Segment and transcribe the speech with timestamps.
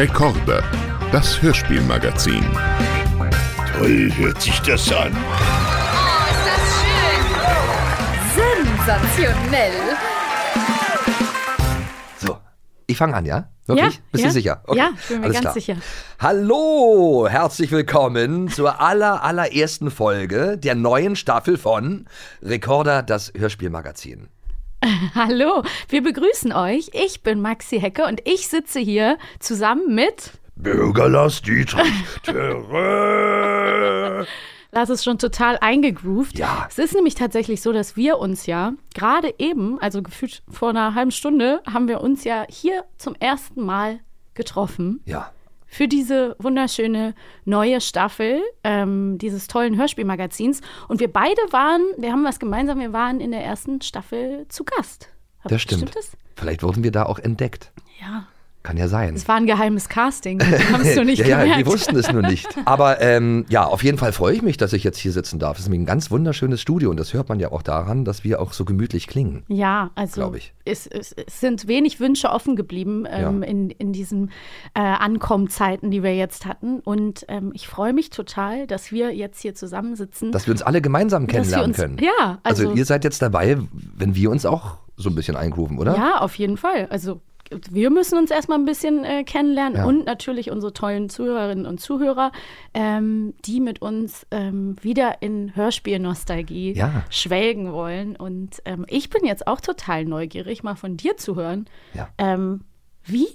[0.00, 0.64] Rekorde,
[1.12, 2.42] das Hörspielmagazin.
[3.76, 5.14] Toll hört sich das an.
[5.14, 7.26] Oh, ist das schön!
[8.86, 9.72] Sensationell!
[12.16, 12.38] So,
[12.86, 13.50] ich fange an, ja?
[13.66, 13.96] Wirklich?
[13.96, 14.28] Ja, Bist ja.
[14.28, 14.62] du sicher?
[14.72, 15.52] Ja, ich bin mir alles ganz klar.
[15.52, 15.76] sicher.
[16.18, 22.06] Hallo, herzlich willkommen zur aller, allerersten Folge der neuen Staffel von
[22.40, 24.30] Rekorder, das Hörspielmagazin.
[25.14, 26.90] Hallo, wir begrüßen euch.
[26.92, 30.32] Ich bin Maxi Hecke und ich sitze hier zusammen mit.
[30.56, 31.92] Bürgerlass Dietrich.
[34.70, 36.38] Das ist schon total eingegroovt.
[36.38, 36.66] Ja.
[36.70, 40.94] Es ist nämlich tatsächlich so, dass wir uns ja gerade eben, also gefühlt vor einer
[40.94, 44.00] halben Stunde, haben wir uns ja hier zum ersten Mal
[44.34, 45.30] getroffen Ja.
[45.70, 50.60] Für diese wunderschöne neue Staffel ähm, dieses tollen Hörspielmagazins.
[50.88, 54.64] Und wir beide waren, wir haben was gemeinsam, wir waren in der ersten Staffel zu
[54.64, 55.08] Gast.
[55.42, 55.82] Hab- Das stimmt.
[55.82, 56.10] Stimmt das?
[56.36, 57.72] Vielleicht wurden wir da auch entdeckt.
[58.00, 58.26] Ja.
[58.62, 59.14] Kann ja sein.
[59.14, 60.38] Es war ein geheimes Casting.
[60.42, 61.60] Haben es nur nicht ja, ja, gemerkt.
[61.60, 62.46] die wussten es nur nicht.
[62.66, 65.56] Aber ähm, ja, auf jeden Fall freue ich mich, dass ich jetzt hier sitzen darf.
[65.56, 68.22] Es ist nämlich ein ganz wunderschönes Studio und das hört man ja auch daran, dass
[68.22, 69.44] wir auch so gemütlich klingen.
[69.48, 70.52] Ja, also ich.
[70.66, 73.48] Es, es, sind wenig Wünsche offen geblieben ähm, Ja.
[73.48, 74.30] in, in diesen
[74.74, 76.80] äh, Ankommenzeiten, die wir jetzt hatten.
[76.80, 80.32] Und ähm, ich freue mich total, dass wir jetzt hier zusammensitzen.
[80.32, 81.96] Dass wir uns alle gemeinsam kennenlernen uns- können.
[81.98, 83.56] ja, also- ihr seid jetzt dabei,
[83.96, 85.96] wenn wir uns auch so ein bisschen eingrooven, oder?
[85.96, 86.86] Ja, auf jeden Fall.
[86.90, 87.22] Also
[87.70, 89.84] wir müssen uns erstmal ein bisschen äh, kennenlernen Ja.
[89.84, 92.30] und natürlich unsere tollen Zuhörerinnen und Zuhörer,
[92.74, 97.04] ähm, die mit uns ähm, wieder in Hörspielnostalgie Ja.
[97.10, 98.16] schwelgen wollen.
[98.16, 101.66] Und ähm, ich bin jetzt auch total neugierig, mal von dir zu hören.
[101.94, 102.08] Ja.
[102.18, 102.62] Ähm,
[103.04, 103.26] wie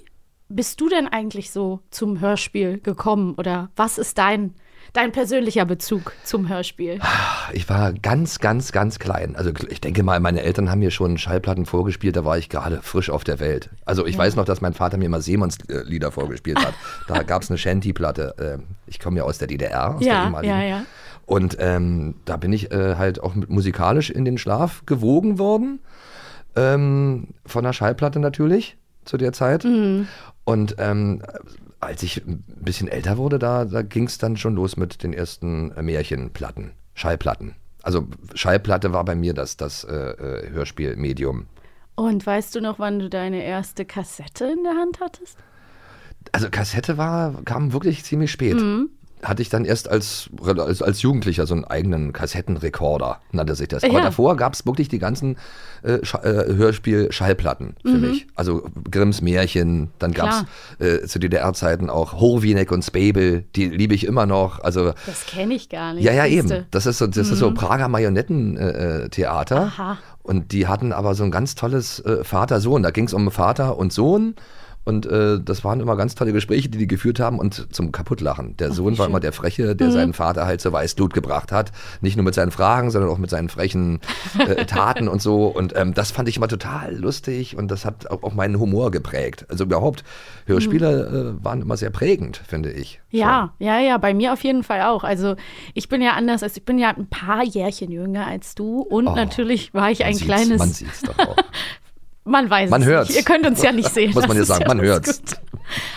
[0.48, 4.54] bist du denn eigentlich so zum Hörspiel gekommen oder was ist dein,
[4.92, 6.98] dein persönlicher Bezug zum Hörspiel?
[7.52, 9.36] Ich war ganz, ganz, ganz klein.
[9.36, 12.80] Also ich denke mal, meine Eltern haben mir schon Schallplatten vorgespielt, da war ich gerade
[12.82, 13.70] frisch auf der Welt.
[13.84, 16.74] Also ich weiß noch, dass mein Vater mir immer Seemanns-Lieder vorgespielt hat.
[17.08, 18.34] Da gab es eine Shanty-Platte.
[18.40, 20.54] Ähm, Ich komme ja aus der DDR, aus der Ja, ehemaligen.
[20.54, 20.82] ja, ja.
[21.26, 25.80] Und ähm, da bin ich äh, halt auch musikalisch in den Schlaf gewogen worden.
[26.54, 29.64] Ähm, von der Schallplatte natürlich zu der Zeit.
[29.64, 30.08] Mhm.
[30.44, 31.22] Und ähm,
[31.86, 35.12] als ich ein bisschen älter wurde, da, da ging es dann schon los mit den
[35.12, 37.54] ersten äh, Märchenplatten, Schallplatten.
[37.82, 41.46] Also Schallplatte war bei mir das, das äh, äh, Hörspielmedium.
[41.94, 45.38] Und weißt du noch, wann du deine erste Kassette in der Hand hattest?
[46.32, 48.56] Also Kassette war, kam wirklich ziemlich spät.
[49.22, 53.82] Hatte ich dann erst als, als, als Jugendlicher so einen eigenen Kassettenrekorder, nannte sich das.
[53.82, 54.02] Aber Ja.
[54.02, 55.36] davor gab es wirklich die ganzen
[55.82, 58.26] äh, äh, Hörspiel-Schallplatten für mich.
[58.34, 60.44] Also Grimms Märchen, dann gab
[60.78, 64.60] es äh, zu DDR-Zeiten auch Horwienek und Spabel, die liebe ich immer noch.
[64.62, 66.04] Also Das kenne ich gar nicht.
[66.04, 66.66] ja, ja, eben.
[66.70, 69.56] Das ist so, das ist so Prager Marionettentheater.
[69.62, 69.98] Aha.
[70.22, 72.82] Und die hatten aber so ein ganz tolles äh, Vater-Sohn.
[72.82, 74.34] Da ging es um Vater und Sohn.
[74.86, 78.56] Und äh, das waren immer ganz tolle Gespräche, die die geführt haben und zum Kaputtlachen.
[78.56, 79.76] Der Sohn war immer der Freche, Mhm.
[79.76, 81.72] der seinen Vater halt zur Weißglut gebracht hat.
[82.00, 84.00] Nicht nur mit seinen Fragen, sondern auch mit seinen frechen
[84.38, 85.46] äh, Taten und so.
[85.48, 88.92] Und ähm, das fand ich immer total lustig und das hat auch, auch meinen Humor
[88.92, 89.44] geprägt.
[89.48, 90.04] Also überhaupt,
[90.46, 93.00] Hörspiele äh, waren immer sehr prägend, finde ich.
[93.10, 93.18] Mhm.
[93.18, 95.02] Ja, ja, ja, bei mir auf jeden Fall auch.
[95.02, 95.34] Also
[95.74, 99.08] ich bin ja anders, als ich bin ja ein paar Jährchen jünger als du und
[99.08, 100.58] Oh, natürlich war ich ein kleines.
[100.60, 101.36] Man sieht's doch auch.
[102.26, 103.08] Man weiß Man es hört's.
[103.10, 103.18] nicht.
[103.18, 104.12] Ihr könnt uns ja nicht sehen.
[104.12, 105.18] Muss man ja sagen, man alles hört's.
[105.20, 105.36] gut.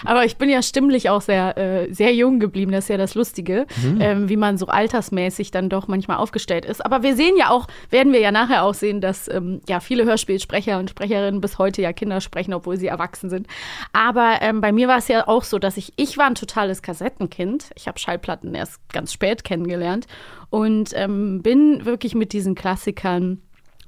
[0.03, 2.71] Aber ich bin ja stimmlich auch sehr, äh, sehr jung geblieben.
[2.71, 4.01] Das ist ja das Lustige, Mhm.
[4.01, 6.83] ähm, wie man so altersmäßig dann doch manchmal aufgestellt ist.
[6.83, 10.05] Aber wir sehen ja auch, werden wir ja nachher auch sehen, dass ähm, ja viele
[10.05, 13.45] Hörspielsprecher und Sprecherinnen bis heute ja Kinder sprechen, obwohl sie erwachsen sind.
[13.93, 16.81] Aber ähm, bei mir war es ja auch so, dass ich, ich war ein totales
[16.81, 17.69] Kassettenkind.
[17.75, 20.07] Ich habe Schallplatten erst ganz spät kennengelernt
[20.49, 23.39] und ähm, bin wirklich mit diesen Klassikern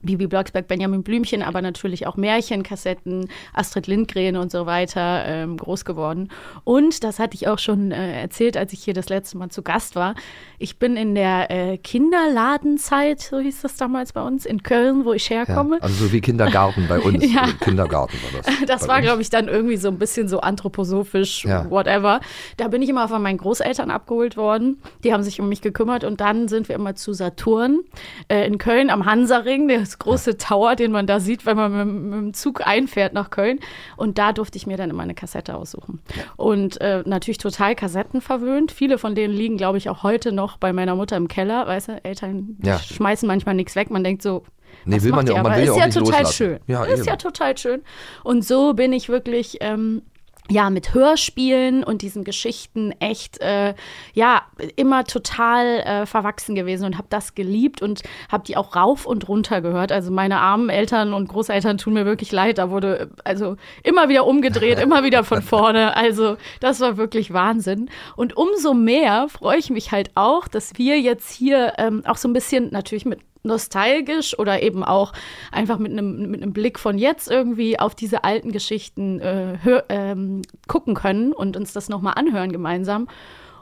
[0.03, 5.85] Bibi Blocksberg, Benjamin Blümchen, aber natürlich auch Märchenkassetten, Astrid Lindgren und so weiter ähm, groß
[5.85, 6.29] geworden.
[6.63, 9.61] Und das hatte ich auch schon äh, erzählt, als ich hier das letzte Mal zu
[9.61, 10.16] Gast war.
[10.59, 15.14] Ich bin in der äh, Kinderladenzeit, so hieß das damals bei uns, in Köln, wo
[15.14, 15.78] ich Ja, herkomme.
[15.81, 17.22] also so wie Kindergarten bei uns.
[17.31, 17.47] Ja.
[17.61, 18.55] Kindergarten war das.
[18.67, 21.70] Das war, glaube ich, dann irgendwie so ein bisschen so anthroposophisch, Ja.
[21.70, 22.20] whatever.
[22.58, 24.81] Da bin ich immer von meinen Großeltern abgeholt worden.
[25.03, 27.79] Die haben sich um mich gekümmert und dann sind wir immer zu Saturn
[28.28, 32.03] äh, in Köln am Hansaring, das große Tower, den man da sieht, wenn man mit,
[32.03, 33.59] mit dem Zug einfährt nach Köln.
[33.97, 36.02] Und da durfte ich mir dann immer eine Kassette aussuchen.
[36.38, 38.72] Und äh, natürlich total Kassetten verwöhnt.
[38.72, 41.67] Viele von denen liegen, glaube ich, auch heute noch bei meiner Mutter im Keller.
[41.67, 42.79] Weißt du, Eltern Ja.
[42.79, 43.91] schmeißen manchmal nichts weg.
[43.91, 44.43] Man denkt so,
[44.85, 46.34] Nee, will man ja auch- man Aber will ja ist auch ja nicht total loslassen.
[46.34, 46.59] schön.
[46.67, 47.08] Ja, ist eben.
[47.08, 47.82] ja total schön.
[48.23, 50.02] Und so bin ich wirklich ähm,
[50.49, 53.73] ja, mit Hörspielen und diesen Geschichten echt, äh,
[54.14, 54.41] ja,
[54.76, 59.28] immer total äh, verwachsen gewesen und habe das geliebt und habe die auch rauf und
[59.29, 59.91] runter gehört.
[59.91, 62.58] Also meine armen Eltern und Großeltern tun mir wirklich leid.
[62.58, 65.96] Da wurde also immer wieder umgedreht, immer wieder von vorne.
[65.96, 67.90] Also das war wirklich Wahnsinn.
[68.16, 72.28] Und umso mehr freue ich mich halt auch, dass wir jetzt hier ähm, auch so
[72.28, 75.14] ein bisschen natürlich mit nostalgisch oder eben auch
[75.52, 79.85] einfach mit einem, mit einem Blick von jetzt irgendwie auf diese alten Geschichten äh, hör,
[79.90, 83.08] ähm, gucken können und uns das nochmal anhören gemeinsam.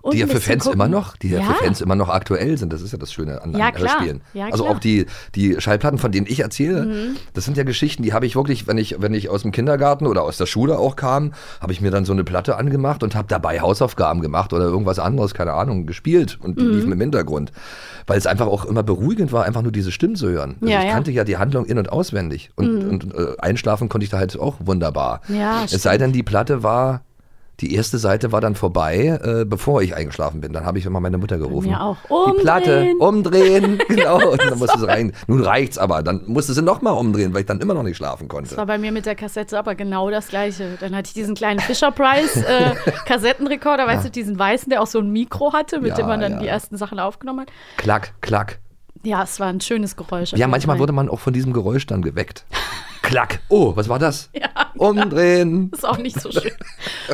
[0.02, 0.80] Und die ja für Fans gucken.
[0.80, 1.46] immer noch, die ja, Ja.
[1.46, 2.72] für Fans immer noch aktuell sind.
[2.72, 3.78] Das ist ja das Schöne an, Ja, an.
[3.78, 4.22] Hörspielen.
[4.34, 4.66] Ja, also.
[4.66, 4.72] Mhm.
[4.72, 5.06] auch die,
[5.36, 8.78] die Schallplatten, von denen ich erzähle, das sind ja Geschichten, die habe ich wirklich, wenn
[8.78, 11.92] ich, wenn ich aus dem Kindergarten oder aus der Schule auch kam, habe ich mir
[11.92, 15.86] dann so eine Platte angemacht und habe dabei Hausaufgaben gemacht oder irgendwas anderes, keine Ahnung,
[15.86, 16.72] gespielt und die Mhm.
[16.72, 17.52] liefen im Hintergrund.
[18.08, 20.56] Weil es einfach auch immer beruhigend war, einfach nur diese Stimmen zu hören.
[20.62, 20.80] Also ich.
[20.86, 20.90] Mhm.
[20.90, 22.52] kannte ja die Handlung in- und auswendig.
[22.56, 25.22] Und, und äh, einschlafen konnte ich da halt auch wunderbar.
[25.72, 27.02] Es sei denn, die Platte war.
[27.62, 30.54] Die erste Seite war dann vorbei, äh, bevor ich eingeschlafen bin.
[30.54, 31.70] Dann habe ich immer meine Mutter gerufen.
[31.70, 31.98] mir auch.
[32.34, 33.78] Die Platte Umdrehen.
[33.78, 34.32] umdrehen, genau.
[34.32, 35.12] Und dann musste sie rein.
[35.28, 36.02] Nun reicht's aber.
[36.02, 38.50] Dann musste sie nochmal umdrehen, weil ich dann immer noch nicht schlafen konnte.
[38.50, 40.78] Das war bei mir mit der Kassette aber genau das Gleiche.
[40.80, 42.76] Dann hatte ich diesen kleinen Fisher Price äh,
[43.06, 46.22] Kassettenrekorder, weißt du, diesen weißen, der auch so ein Mikro hatte, mit Ja, dem man
[46.22, 46.40] dann ja.
[46.40, 47.50] die ersten Sachen aufgenommen hat.
[47.78, 48.60] Klack, klack.
[49.04, 50.34] Ja, es war ein schönes Geräusch.
[50.34, 52.46] Ja, manchmal wurde man auch von diesem Geräusch dann geweckt.
[53.02, 53.40] Klack.
[53.50, 54.30] Oh, was war das?
[54.34, 55.70] Ja, Umdrehen.
[55.74, 56.52] ist auch nicht so schön.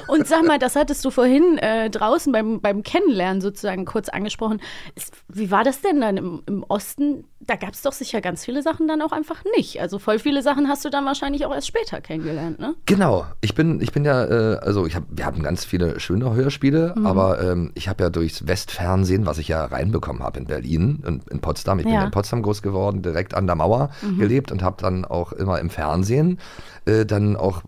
[0.08, 4.62] Und sag mal, das hattest du vorhin äh, draußen beim, beim Kennenlernen sozusagen kurz angesprochen.
[4.96, 7.26] Ist, wie war das denn dann im, im Osten?
[7.40, 9.80] Da gab es doch sicher ganz viele Sachen dann auch einfach nicht.
[9.80, 12.74] Also voll viele Sachen hast du dann wahrscheinlich auch erst später kennengelernt, ne?
[12.88, 13.26] Genau.
[13.42, 16.94] Ich bin, ich bin ja, äh, also ich hab, wir hatten ganz viele schöne Hörspiele,
[16.96, 17.06] Mhm.
[17.06, 21.28] aber ähm, ich habe ja durchs Westfernsehen, was ich ja reinbekommen habe in Berlin und
[21.30, 22.00] in Potsdam, ich bin Ja.
[22.02, 25.60] ja in Potsdam groß geworden, direkt an der Mauer gelebt und habe dann auch immer
[25.60, 26.40] im Fernsehen
[26.86, 27.62] äh, dann auch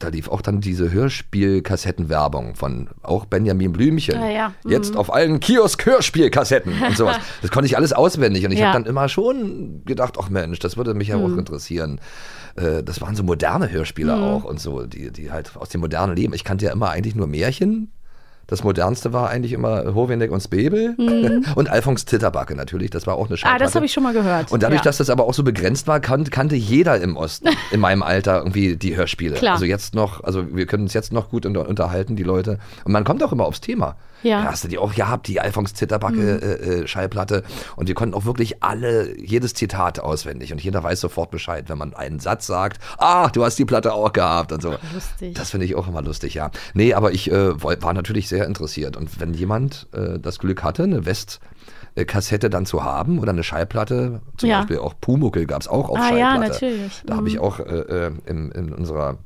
[0.00, 4.16] da lief auch dann diese Hörspielkassettenwerbung von auch Benjamin Blümchen.
[4.16, 4.52] Ah, ja.
[4.66, 7.16] Jetzt auf allen Kiosk-Hörspielkassetten und sowas.
[7.42, 8.66] Das konnte ich alles auswendig und ich Ja.
[8.68, 12.00] habe dann immer schon gedacht, ach Mensch, das würde mich ja auch interessieren.
[12.56, 16.14] Äh, Das waren so moderne Hörspiele auch und so, die, die halt aus dem modernen
[16.16, 16.32] Leben.
[16.34, 17.90] Ich kannte ja immer eigentlich nur Märchen.
[18.48, 20.96] Das modernste war eigentlich immer Hoveneck und Spebel
[21.54, 22.90] und Alfons Zitterbacke natürlich.
[22.90, 23.64] Das war auch eine Ah, Schallplatte.
[23.64, 24.50] das habe ich schon mal gehört.
[24.50, 24.84] Und dadurch, ja.
[24.84, 28.38] dass das aber auch so begrenzt war, kan kannte jeder im Osten, in meinem Alter,
[28.38, 29.34] irgendwie die Hörspiele.
[29.34, 29.52] Klar.
[29.52, 32.58] Also jetzt noch, also wir können uns jetzt noch gut unter unterhalten, die Leute.
[32.84, 33.96] Und man kommt auch immer aufs Thema.
[34.22, 34.42] Ja.
[34.42, 37.44] Da hast du die auch gehabt, die Alfons Zitterbacke äh, äh, Schallplatte.
[37.76, 40.52] Und wir konnten auch wirklich alle, jedes Zitat auswendig.
[40.52, 43.92] Und jeder weiß sofort Bescheid, wenn man einen Satz sagt, ah, du hast die Platte
[43.94, 44.74] auch gehabt und so.
[44.94, 45.34] lustig.
[45.34, 46.50] Das finde ich auch immer lustig, ja.
[46.74, 48.96] Nee, aber ich äh, war natürlich sehr interessiert.
[48.96, 51.40] Und wenn jemand äh, das Glück hatte, eine West-
[52.06, 54.58] Kassette dann zu haben oder eine Schallplatte, zum Ja.
[54.58, 56.18] Beispiel auch Pumuckel gab es auch auf Ah, Schallplatte.
[56.20, 57.02] ja, natürlich.
[57.06, 59.16] Da habe ich auch äh, äh, in, in unserer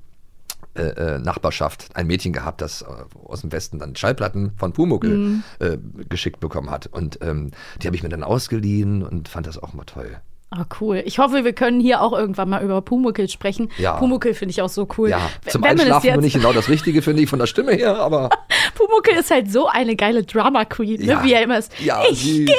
[0.74, 2.86] äh, äh, Nachbarschaft ein Mädchen gehabt, das äh,
[3.24, 5.42] aus dem Westen dann Schallplatten von Pumuckel Mhm.
[5.58, 5.78] äh,
[6.08, 6.86] geschickt bekommen hat.
[6.86, 10.20] Und ähm, die habe ich mir dann ausgeliehen und fand das auch mal toll.
[10.54, 11.02] Ah, cool.
[11.06, 13.70] Ich hoffe, wir können hier auch irgendwann mal über Pumuckel sprechen.
[13.78, 13.96] Ja.
[13.96, 15.08] Pumuckel finde ich auch so cool.
[15.08, 15.18] Ja,
[15.48, 17.72] zum wenn es Einschlafen jetzt- bin ich genau das Richtige, finde ich, von der Stimme
[17.72, 18.28] her, aber
[18.74, 21.06] Pumuckel ist halt so eine geile Drama Queen, ne?
[21.06, 21.24] Ja.
[21.24, 21.72] wie er immer ist.
[21.80, 22.44] Ja, ich süß.
[22.46, 22.54] gehe,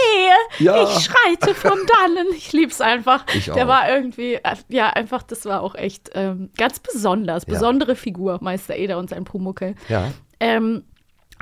[0.66, 0.82] Ja.
[0.84, 2.26] ich schreite vom Dannen.
[2.36, 3.26] Ich lieb's einfach.
[3.36, 3.68] Ich Der auch.
[3.68, 7.46] war irgendwie, äh, ja, einfach, das war auch echt ähm, ganz besonders.
[7.46, 9.76] Besondere Figur, Meister Eder und sein Pumuckel.
[9.88, 10.06] ja.
[10.40, 10.84] Ähm,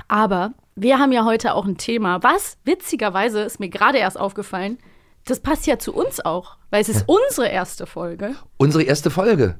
[0.08, 4.78] aber wir haben ja heute auch ein Thema, was witzigerweise ist mir gerade erst aufgefallen,
[5.26, 8.34] das passt ja zu uns auch, weil es ist unsere erste Folge.
[8.56, 9.56] Unsere erste Folge.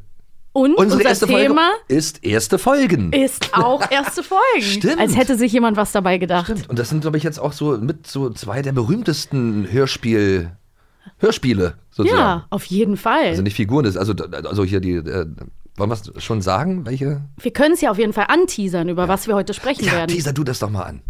[0.55, 3.11] Und Unsere unser erste Thema Folge ist erste Folgen.
[3.13, 4.61] ist auch erste Folgen.
[4.61, 4.99] Stimmt.
[5.01, 6.45] Als hätte sich jemand was dabei gedacht.
[6.47, 6.69] Stimmt.
[6.69, 10.51] Und das sind, glaube ich, jetzt auch so mit so zwei der berühmtesten Hörspiel,
[11.19, 12.21] Hörspiele, sozusagen.
[12.21, 13.29] Ja, auf jeden Fall.
[13.29, 15.27] Also nicht Figuren, das, also, also hier die, äh,
[15.77, 17.23] wollen wir es schon sagen, welche?
[17.41, 20.15] wir können es ja auf jeden Fall anteasern, über was wir heute sprechen Ja, werden.
[20.15, 21.01] teaser du das doch mal an.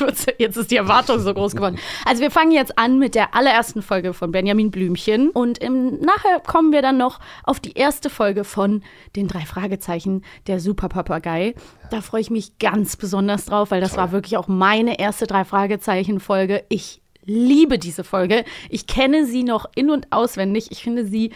[0.00, 1.78] Jetzt, jetzt ist die Erwartung so groß geworden.
[2.04, 6.40] Also wir fangen jetzt an mit der allerersten Folge von Benjamin Blümchen und im, nachher
[6.40, 8.82] kommen wir dann noch auf die erste Folge von
[9.16, 11.54] den drei Fragezeichen, der Superpapagei.
[11.90, 15.44] Da freue ich mich ganz besonders drauf, weil das war wirklich auch meine erste drei
[15.44, 16.64] Fragezeichen Folge.
[16.68, 18.44] Ich liebe diese Folge.
[18.68, 20.70] Ich kenne sie noch in und auswendig.
[20.70, 21.32] Ich finde sie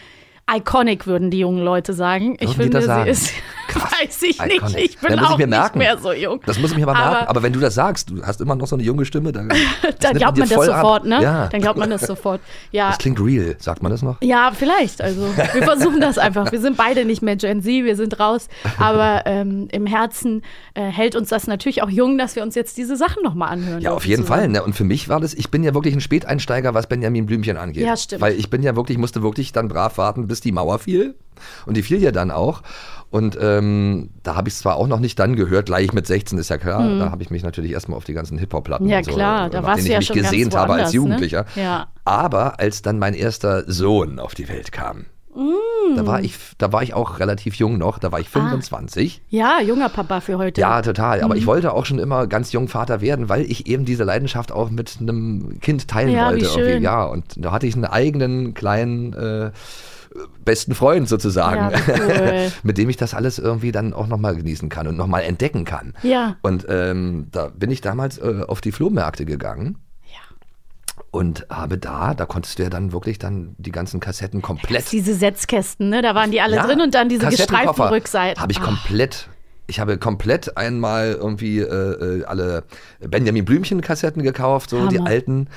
[0.56, 2.36] iconic, würden die jungen Leute sagen.
[2.40, 3.04] Ich Würden die finde, das sagen?
[3.04, 3.32] sie ist,
[3.74, 4.56] weiß ich nicht.
[4.56, 4.78] Iconic.
[4.84, 6.40] Ich bin ich auch nicht mehr so jung.
[6.46, 7.16] Das muss ich mir aber merken.
[7.16, 9.48] Aber- Aber wenn du das sagst, du hast immer noch so eine junge Stimme, dann,
[10.00, 10.80] Dann glaubt dir man das voll ab.
[10.82, 11.22] sofort, ne?
[11.22, 11.46] Ja.
[11.48, 12.40] Dann glaubt man das sofort.
[12.72, 14.16] Ja, Das klingt real, sagt man das noch?
[14.22, 15.00] ja, vielleicht.
[15.02, 16.50] Also wir versuchen das einfach.
[16.52, 18.48] Wir sind beide nicht mehr Gen Z, wir sind raus.
[18.78, 20.42] Aber ähm, im Herzen
[20.74, 23.80] äh, hält uns das natürlich auch jung, dass wir uns jetzt diese Sachen nochmal anhören.
[23.82, 24.40] Ja, auf jeden zusammen.
[24.40, 24.48] Fall.
[24.48, 24.62] Ne?
[24.62, 27.84] Und für mich war das, ich bin ja wirklich ein Späteinsteiger, was Benjamin Blümchen angeht.
[27.84, 28.22] Ja, stimmt.
[28.22, 31.14] Weil ich bin ja wirklich, musste wirklich dann brav warten, bis die Mauer fiel.
[31.66, 32.62] Und die fiel ja dann auch.
[33.10, 36.36] Und ähm, da habe ich es zwar auch noch nicht dann gehört, gleich mit 16
[36.38, 38.90] ist ja klar, da habe ich mich natürlich erstmal auf die ganzen Hip-Hop-Platten Mhm.
[38.90, 40.96] Ja, so, klar, da nach warst du ja ich schon mich gesehnt habe als ne?
[40.96, 41.46] Jugendlicher.
[41.56, 41.86] Ja.
[42.04, 45.94] Aber als dann mein erster Sohn auf die Welt kam, Mm.
[45.96, 48.22] da, war ich, da war ich auch relativ jung noch, da war Ah.
[48.22, 49.22] ich 25.
[49.28, 50.60] Ja, junger Papa für heute.
[50.60, 51.18] Ja, total.
[51.18, 51.24] Mhm.
[51.24, 54.50] Aber ich wollte auch schon immer ganz jung Vater werden, weil ich eben diese Leidenschaft
[54.50, 56.44] auch mit einem Kind teilen Ja, wollte.
[56.44, 56.82] wie schön.
[56.82, 59.50] Ja, und da hatte ich einen eigenen kleinen äh,
[60.44, 62.52] besten Freund sozusagen, Ja, cool.
[62.62, 65.94] mit dem ich das alles irgendwie dann auch nochmal genießen kann und nochmal entdecken kann.
[66.02, 66.36] Ja.
[66.42, 69.78] Und ähm, da bin ich damals äh, auf die Flohmärkte gegangen.
[71.10, 75.14] Und habe da, da konntest du ja dann wirklich dann die ganzen Kassetten komplett Diese
[75.14, 76.02] Setzkästen, ne?
[76.02, 78.42] Da waren die alle ja, drin und dann diese gestreiften Rückseiten.
[78.42, 78.64] Habe ich Ah.
[78.64, 79.28] komplett.
[79.68, 82.64] Ich habe komplett einmal irgendwie äh, äh, alle
[83.00, 85.08] Benjamin Blümchen Kassetten gekauft, so die Hammer.
[85.08, 85.48] alten.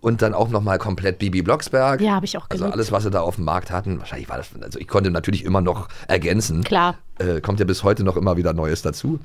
[0.00, 2.00] Und dann auch nochmal komplett Bibi Blocksberg.
[2.00, 2.74] Ja, habe ich auch Also geliebt.
[2.74, 3.98] alles, was sie da auf dem Markt hatten.
[3.98, 6.64] Wahrscheinlich war das, also ich konnte natürlich immer noch ergänzen.
[6.64, 6.94] Klar.
[7.20, 9.20] Äh, kommt ja bis heute noch immer wieder Neues dazu.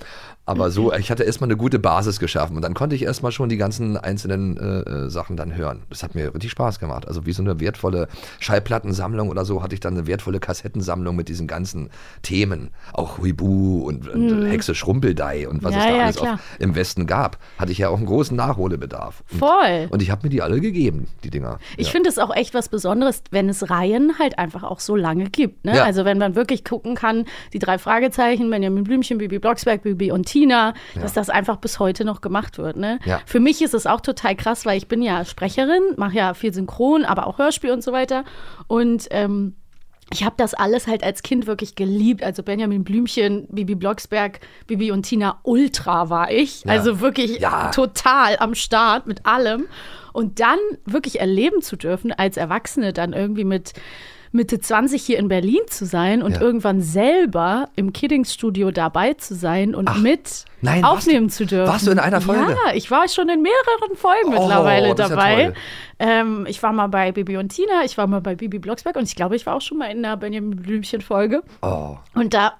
[0.45, 0.99] Aber so, Mhm.
[0.99, 3.97] ich hatte erstmal eine gute Basis geschaffen und dann konnte ich erstmal schon die ganzen
[3.97, 5.81] einzelnen äh, äh, Sachen dann hören.
[5.89, 7.07] Das hat mir richtig Spaß gemacht.
[7.07, 8.07] Also wie so eine wertvolle
[8.39, 11.89] Schallplattensammlung oder so hatte ich dann eine wertvolle Kassettensammlung mit diesen ganzen
[12.21, 12.69] Themen.
[12.93, 15.79] Auch Huibu und, und Hexe Schrumpeldei und was Mhm.
[15.79, 17.37] Ja, es da ja, alles auf, im Westen gab.
[17.57, 19.23] Hatte ich ja auch einen großen Nachholbedarf.
[19.31, 19.87] Und, Voll.
[19.89, 21.59] Und ich habe mir die alle gegeben, die Dinger.
[21.77, 21.91] Ich ja.
[21.91, 25.65] finde es auch echt was Besonderes, wenn es Reihen halt einfach auch so lange gibt.
[25.65, 25.83] Ne?
[25.83, 30.25] Also wenn man wirklich gucken kann, die drei Fragezeichen, Benjamin Blümchen, Bibi Blocksberg, Bibi und
[30.25, 32.77] Tina, dass das einfach bis heute noch gemacht wird.
[32.77, 32.97] Ne?
[33.05, 33.21] Ja.
[33.27, 36.51] Für mich ist es auch total krass, weil ich bin ja Sprecherin, mache ja viel
[36.51, 38.23] Synchron, aber auch Hörspiel und so weiter.
[38.65, 39.53] Und ähm,
[40.11, 42.23] ich habe das alles halt als Kind wirklich geliebt.
[42.23, 46.63] Also Benjamin Blümchen, Bibi Blocksberg, Bibi und Tina Ultra war ich.
[46.63, 46.71] Ja.
[46.71, 47.69] Also wirklich Ja.
[47.69, 49.65] total am Start mit allem.
[50.11, 53.73] Und dann wirklich erleben zu dürfen, als Erwachsene dann irgendwie mit
[54.35, 56.41] Mitte 20 hier in Berlin zu sein und Ja.
[56.41, 61.67] irgendwann selber im Kiddings-Studio dabei zu sein und mit nein, warst aufnehmen du- zu dürfen.
[61.71, 62.51] warst du in einer Folge?
[62.65, 65.43] Ja, ich war schon in mehreren Folgen Oh, mittlerweile ja dabei.
[65.45, 65.53] toll.
[65.99, 69.03] ähm, ich war mal bei Bibi und Tina, ich war mal bei Bibi Blocksberg und
[69.03, 71.41] ich glaube, ich war auch schon mal in einer Benjamin Blümchen-Folge.
[71.61, 71.95] Oh.
[72.13, 72.53] Und da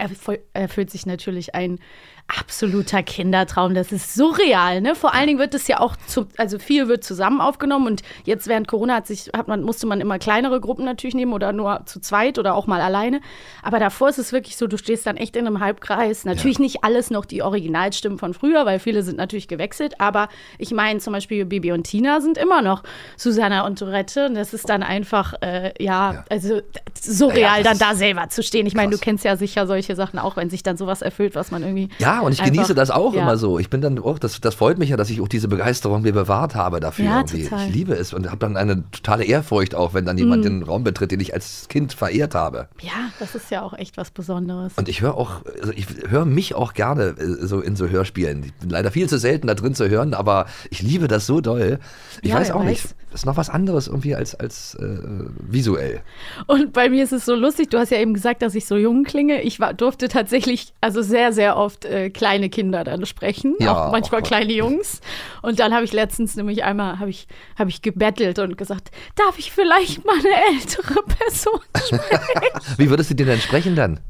[0.54, 1.80] erfüllt sich natürlich ein
[2.28, 3.76] absoluter Kindertraum.
[3.76, 4.96] Das ist surreal, ne?
[4.96, 8.48] Vor allen Dingen wird es ja auch zu, also viel wird zusammen aufgenommen und jetzt
[8.48, 11.82] während Corona hat sich, hat man, musste man immer kleinere Gruppen natürlich nehmen oder nur
[11.86, 13.22] zu zweit oder auch mal alleine.
[13.62, 16.26] Aber davor ist es wirklich so, du stehst dann echt in einem Halbkreis.
[16.26, 20.02] Natürlich nicht alles noch die Originalstimmen von früher, weil viele sind natürlich gewechselt.
[20.02, 20.28] Aber
[20.58, 22.82] ich meine, zum Beispiel Bibi und Tina sind immer noch
[23.18, 24.26] Susanna und Tourette.
[24.26, 26.26] Und das ist dann einfach, äh, ja, Ja.
[26.30, 26.62] also
[27.00, 28.66] surreal, Ja, dann da selber zu stehen.
[28.66, 31.52] Ich meine, du kennst ja sicher solche Sachen auch, wenn sich dann sowas erfüllt, was
[31.52, 31.90] man irgendwie.
[32.00, 33.22] Ja, und ich einfach- genieße das auch ja.
[33.24, 33.60] immer so.
[33.60, 36.14] Ich bin dann auch, das, das freut mich ja, dass ich auch diese Begeisterung mir
[36.14, 37.06] bewahrt habe dafür.
[37.06, 37.44] Ja, irgendwie.
[37.44, 37.68] total.
[37.68, 40.60] Ich liebe es und habe dann eine totale Ehrfurcht auch, wenn dann jemand Mhm.
[40.60, 42.68] den Raum betritt, den ich als Kind verehrt habe.
[42.82, 44.74] Ja, das ist ja auch echt was Besonderes.
[44.76, 48.44] Und ich höre auch, also ich höre mich auch gerne äh, so in so Hörspielen.
[48.46, 51.42] Ich bin leider viel zu selten da drin zu hören, aber ich liebe das so
[51.42, 51.80] doll.
[52.22, 52.66] Ich Ja, weiß auch weiß.
[52.70, 52.96] nicht.
[53.16, 54.98] Das ist noch was anderes irgendwie als, als äh,
[55.40, 56.02] visuell.
[56.48, 58.76] Und bei mir ist es so lustig, du hast ja eben gesagt, dass ich so
[58.76, 59.42] jung klinge.
[59.42, 63.92] Ich war, durfte tatsächlich also sehr, sehr oft äh, kleine Kinder dann sprechen, Ja, auch
[63.94, 64.28] manchmal oh Gott.
[64.28, 65.00] kleine Jungs.
[65.42, 69.40] Und dann habe ich letztens nämlich einmal, habe ich, habe ich gebettelt und gesagt, darf
[69.40, 72.76] ich vielleicht mal eine ältere Person sprechen?
[72.76, 74.02] Wie würdest du dir denn sprechen dann?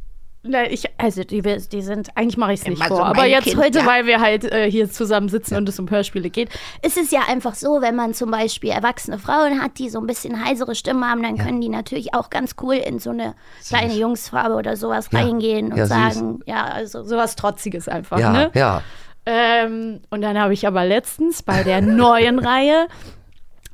[0.48, 3.22] Nein, ich, also die, die sind, eigentlich mache ich es nicht Immer so vor, aber
[3.22, 3.86] mein jetzt Kind, heute, ja.
[3.86, 6.50] weil wir halt äh, hier zusammen sitzen und es um Hörspiele geht.
[6.82, 10.06] Es ist ja einfach so, wenn man zum Beispiel erwachsene Frauen hat, die so ein
[10.08, 13.34] bisschen heisere Stimmen haben, dann können die natürlich auch ganz cool in so eine
[13.68, 15.20] kleine Jungsfarbe oder sowas Ja.
[15.20, 15.96] reingehen und Ja, süß.
[15.96, 18.52] sagen, ja, also Sowas Trotziges einfach, Ja, ne?
[18.54, 18.82] ja.
[19.28, 22.88] Ähm, und dann habe ich aber letztens bei der neuen Reihe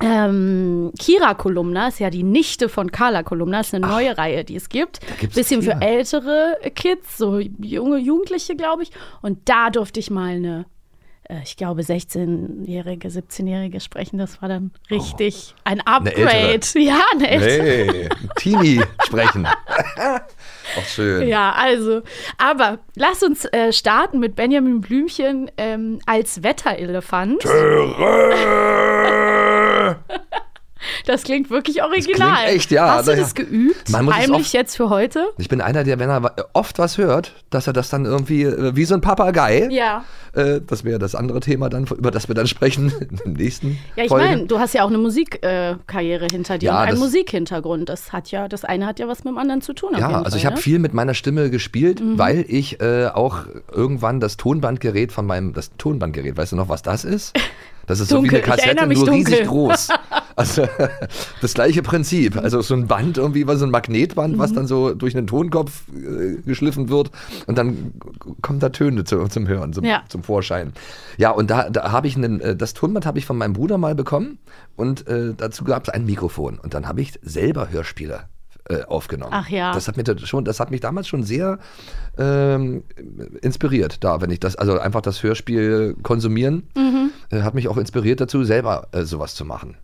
[0.02, 4.56] ähm, Kira Kolumna, ist ja die Nichte von Carla Kolumna, ist eine neue Reihe, die
[4.56, 5.00] es gibt.
[5.34, 5.82] Bisschen für Kira.
[5.82, 8.92] ältere Kids, so junge Jugendliche, glaube ich.
[9.22, 10.66] Und da durfte ich mal eine,
[11.24, 14.18] äh, ich glaube, 16-Jährige, 17-Jährige sprechen.
[14.18, 16.30] Das war dann richtig ein Upgrade.
[16.30, 16.84] ältere.
[16.84, 17.64] Ja, eine ältere.
[17.64, 19.48] Hey, Teenie sprechen.
[20.78, 21.28] auch schön.
[21.28, 22.02] Ja, also,
[22.38, 27.44] aber lass uns äh, starten mit Benjamin Blümchen ähm, als Wetterelefant.
[31.06, 32.38] Das klingt wirklich original.
[32.44, 32.96] klingt echt, ja.
[32.96, 33.90] Hast du das geübt?
[33.90, 35.28] Man muss Heimlich oft- jetzt für heute?
[35.38, 38.76] Ich bin einer, der, wenn er oft was hört, dass er das dann irgendwie äh,
[38.76, 40.04] wie so ein Papagei, Ja.
[40.34, 42.92] äh, das wäre das andere Thema dann, über das wir dann sprechen
[43.26, 46.74] im nächsten Ja, ich meine, du hast ja auch eine Musikkarriere äh, hinter dir Ja,
[46.74, 47.90] und einen das- Musikhintergrund.
[47.90, 49.92] Das hat ja, das eine hat ja was mit dem anderen zu tun.
[49.98, 50.60] Ja, also ich habe ne?
[50.60, 50.64] Mhm.
[50.64, 53.40] viel mit meiner Stimme gespielt, weil ich äh, auch
[53.72, 57.34] irgendwann das Tonbandgerät von meinem, das Tonbandgerät, weißt du noch, was das ist?
[57.88, 59.14] Das ist so wie Dunkel, eine Kassette, nur dunkel.
[59.34, 59.88] riesig groß.
[60.36, 60.68] Also
[61.42, 62.38] das gleiche Prinzip.
[62.38, 64.40] Also so ein Band irgendwie, was so ein Magnetband, Mhm.
[64.40, 67.12] was dann so durch einen Tonkopf äh, geschliffen wird
[67.48, 67.94] und dann
[68.42, 70.04] kommen da Töne zu, zum Hören, zum, Ja.
[70.10, 70.74] zum Vorschein.
[71.18, 73.78] Ja, und da, da habe ich einen, äh, das Tonband habe ich von meinem Bruder
[73.78, 74.38] mal bekommen
[74.76, 78.24] und äh, dazu gab es ein Mikrofon und dann habe ich selber Hörspiele
[78.70, 79.32] äh, aufgenommen.
[79.34, 79.74] Ach ja.
[79.74, 81.58] Das hat, das schon, das hat mich damals schon sehr
[82.18, 82.84] ähm,
[83.42, 87.10] inspiriert, da, wenn ich das, also einfach das Hörspiel konsumieren, Mhm.
[87.32, 89.76] äh, hat mich auch inspiriert dazu, selber äh, sowas zu machen.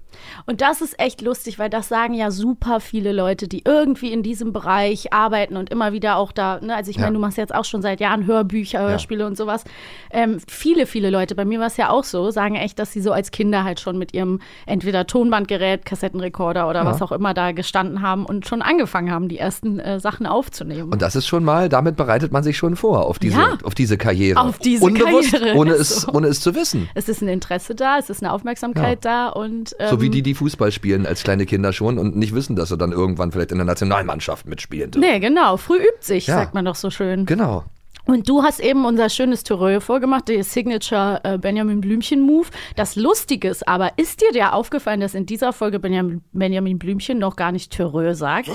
[0.48, 4.24] Und das ist echt lustig, weil das sagen ja super viele Leute, die irgendwie in
[4.24, 7.14] diesem Bereich arbeiten und immer wieder auch da, ne, also ich meine, Ja.
[7.14, 9.66] du machst jetzt auch schon seit Jahren Hörbücher, Hörspiele und sowas.
[10.10, 13.02] Ähm, viele, viele Leute, bei mir war es ja auch so, sagen echt, dass sie
[13.02, 17.52] so als Kinder halt schon mit ihrem entweder Tonbandgerät, Kassettenrekorder oder was auch immer da
[17.52, 20.94] gestanden haben und schon angefangen haben, die ersten äh, Sachen aufzunehmen.
[20.94, 23.58] Und das ist schon mal, damit bereitet man sich schon vor auf diese, Ja.
[23.64, 24.40] auf diese Karriere.
[24.40, 26.12] Auf diese Unbewusst, Karriere, ohne es, so.
[26.14, 26.88] ohne es zu wissen.
[26.96, 30.22] es ist ein Interesse da, es ist eine Aufmerksamkeit da und ähm, So wie die,
[30.22, 33.52] die Fußball spielen als kleine Kinder schon und nicht wissen, dass sie dann irgendwann vielleicht
[33.52, 35.10] in der Nationalmannschaft mitspielen dürfen.
[35.10, 35.58] Nee, genau.
[35.58, 36.36] Früh übt sich, Ja.
[36.36, 37.26] sagt man doch so schön.
[37.26, 37.64] Genau.
[38.06, 42.48] Und du hast eben unser schönes Terreux vorgemacht, die Signature äh, Benjamin Blümchen Move.
[42.78, 47.18] Das Lustige ist aber, ist dir der aufgefallen, dass in dieser Folge Benjamin, Benjamin Blümchen
[47.20, 48.50] noch gar nicht Terreux sagt?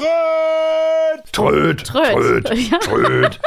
[1.32, 2.46] Tröd, Tröd.
[2.46, 2.78] tröd, Ja.
[2.78, 3.40] tröd,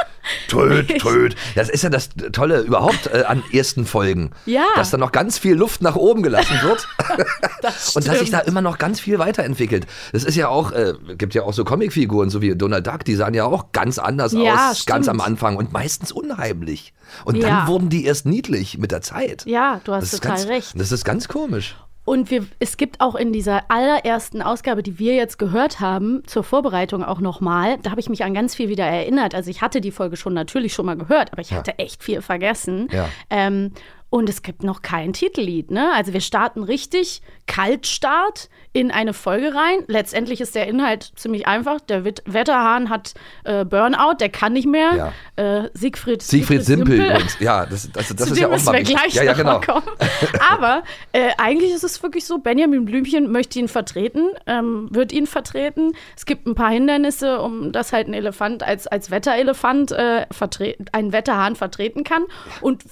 [0.47, 1.35] tröd, tröd.
[1.55, 4.31] Das ist ja das Tolle überhaupt äh, an ersten Folgen.
[4.45, 4.65] Ja.
[4.75, 6.87] Dass da noch ganz viel Luft nach oben gelassen wird.
[7.61, 9.87] Das Und dass sich da immer noch ganz viel weiterentwickelt.
[10.11, 13.15] Das ist ja auch, äh, gibt ja auch so Comicfiguren, so wie Donald Duck, die
[13.15, 15.09] sahen ja auch ganz anders Ja, aus, ganz stimmt.
[15.09, 16.93] am Anfang und meistens unheimlich.
[17.23, 17.47] Und Ja.
[17.47, 19.45] dann wurden die erst niedlich mit der Zeit.
[19.47, 20.73] Ja, du hast total ganz, recht.
[20.75, 21.75] Das ist ganz komisch.
[22.05, 26.43] Und wir, es gibt auch in dieser allerersten Ausgabe, die wir jetzt gehört haben, zur
[26.43, 29.33] Vorbereitung auch nochmal, da habe ich mich an ganz viel wieder erinnert.
[29.33, 32.21] Also ich hatte die Folge schon natürlich schon mal gehört, aber ich hatte echt viel
[32.21, 32.87] vergessen.
[32.91, 33.09] Ja.
[33.31, 33.71] Ähm,
[34.15, 35.71] und es gibt noch kein Titellied.
[35.71, 35.91] Ne?
[35.93, 39.79] Also wir starten richtig Kaltstart in eine Folge rein.
[39.87, 41.81] Letztendlich ist der Inhalt ziemlich einfach.
[41.81, 45.11] Der Wet Wetterhahn hat äh, Burnout, der kann nicht mehr.
[45.35, 47.37] Äh, Siegfried, Siegfried Simpel übrigens.
[47.41, 49.59] Ja, das, das, das ist ja auch mal wir gleich ja, ja, genau.
[49.59, 49.83] kommen.
[50.49, 55.27] Aber äh, eigentlich ist es wirklich so, Benjamin Blümchen möchte ihn vertreten, ähm, wird ihn
[55.27, 55.91] vertreten.
[56.15, 60.25] Es gibt ein paar Hindernisse, um dass halt ein Elefant als, als Wetterelefant äh,
[60.93, 62.23] einen Wetterhahn vertreten kann.
[62.61, 62.83] Und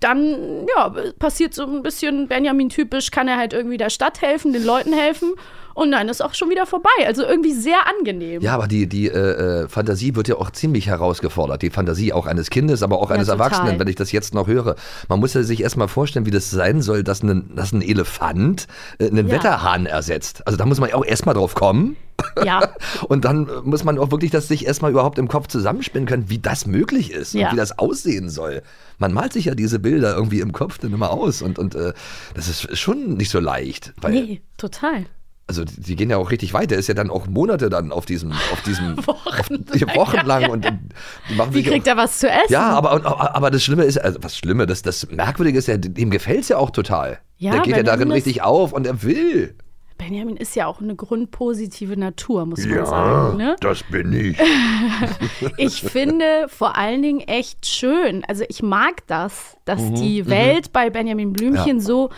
[0.00, 0.39] dann
[0.76, 4.92] ja, passiert so ein bisschen Benjamin-typisch, kann er halt irgendwie der Stadt helfen, den Leuten
[4.92, 5.34] helfen.
[5.72, 6.90] Und dann ist auch schon wieder vorbei.
[7.06, 8.42] Also irgendwie sehr angenehm.
[8.42, 11.62] Ja, aber die, die äh, äh, Fantasie wird ja auch ziemlich herausgefordert.
[11.62, 13.46] Die Fantasie auch eines Kindes, aber auch eines total.
[13.46, 14.74] Erwachsenen, wenn ich das jetzt noch höre.
[15.08, 18.66] Man muss ja sich erstmal vorstellen, wie das sein soll, dass ein, dass ein Elefant
[18.98, 19.34] äh, einen Ja.
[19.36, 20.46] Wetterhahn ersetzt.
[20.46, 21.96] Also da muss man ja auch erstmal drauf kommen.
[22.44, 22.70] Ja.
[23.08, 26.38] Und dann muss man auch wirklich das sich erstmal überhaupt im Kopf zusammenspinnen können, wie
[26.38, 27.48] das möglich ist Ja.
[27.48, 28.62] und wie das aussehen soll.
[28.98, 31.92] Man malt sich ja diese Bilder irgendwie im Kopf dann immer aus und, und äh,
[32.34, 33.92] das ist schon nicht so leicht.
[34.00, 35.06] Weil, Nee, total.
[35.46, 36.70] also die, die gehen ja auch richtig weit.
[36.70, 40.66] Der ist ja dann auch Monate dann auf diesem, auf diesem Wochenlang, auf, wochenlang und,
[40.66, 40.78] und
[41.28, 42.52] die machen Wie sich kriegt er was zu essen?
[42.52, 46.10] ja, aber, aber das Schlimme ist, also was Schlimme, das, das Merkwürdige ist ja, dem
[46.10, 47.18] gefällt es ja auch total.
[47.38, 49.54] Ja, der geht ja darin richtig auf und er will.
[50.00, 53.36] Benjamin ist ja auch eine grundpositive Natur, muss man Ja, sagen.
[53.36, 53.56] Ne?
[53.60, 54.36] das bin ich.
[55.56, 58.24] Ich finde vor allen Dingen echt schön.
[58.26, 62.10] Also ich mag das, dass Mhm, die Welt bei Benjamin Blümchen so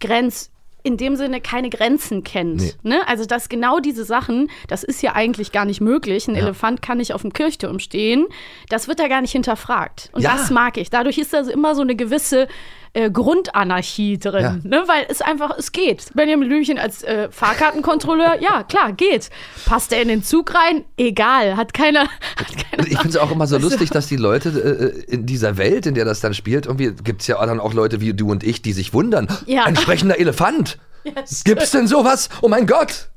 [0.00, 0.50] grenz
[0.84, 2.60] in dem Sinne keine Grenzen kennt.
[2.62, 2.72] Nee.
[2.82, 3.00] Ne?
[3.06, 6.28] Also dass genau diese Sachen, das ist ja eigentlich gar nicht möglich.
[6.28, 8.26] Ein Elefant kann nicht auf dem Kirchturm stehen.
[8.68, 10.08] Das wird da gar nicht hinterfragt.
[10.12, 10.32] Und Ja.
[10.36, 10.88] das mag ich.
[10.88, 12.46] Dadurch ist da immer so eine gewisse
[12.92, 14.56] äh, Grundanarchie drin, Ja.
[14.62, 14.84] ne?
[14.86, 16.06] weil es einfach, es geht.
[16.14, 19.30] Benjamin Blümchen als äh, Fahrkartenkontrolleur, ja klar, geht.
[19.66, 20.84] Passt er in den Zug rein?
[20.96, 22.02] Egal, hat keiner.
[22.36, 24.48] Hat keiner Ich finde es auch immer so lustig, dass die Leute
[25.08, 27.74] äh, in dieser Welt, in der das dann spielt, irgendwie gibt es ja dann auch
[27.74, 29.28] Leute wie du und ich, die sich wundern.
[29.46, 29.64] Ja.
[29.64, 30.78] Ein sprechender Elefant.
[31.44, 32.28] Gibt's denn sowas?
[32.42, 33.08] Oh mein Gott!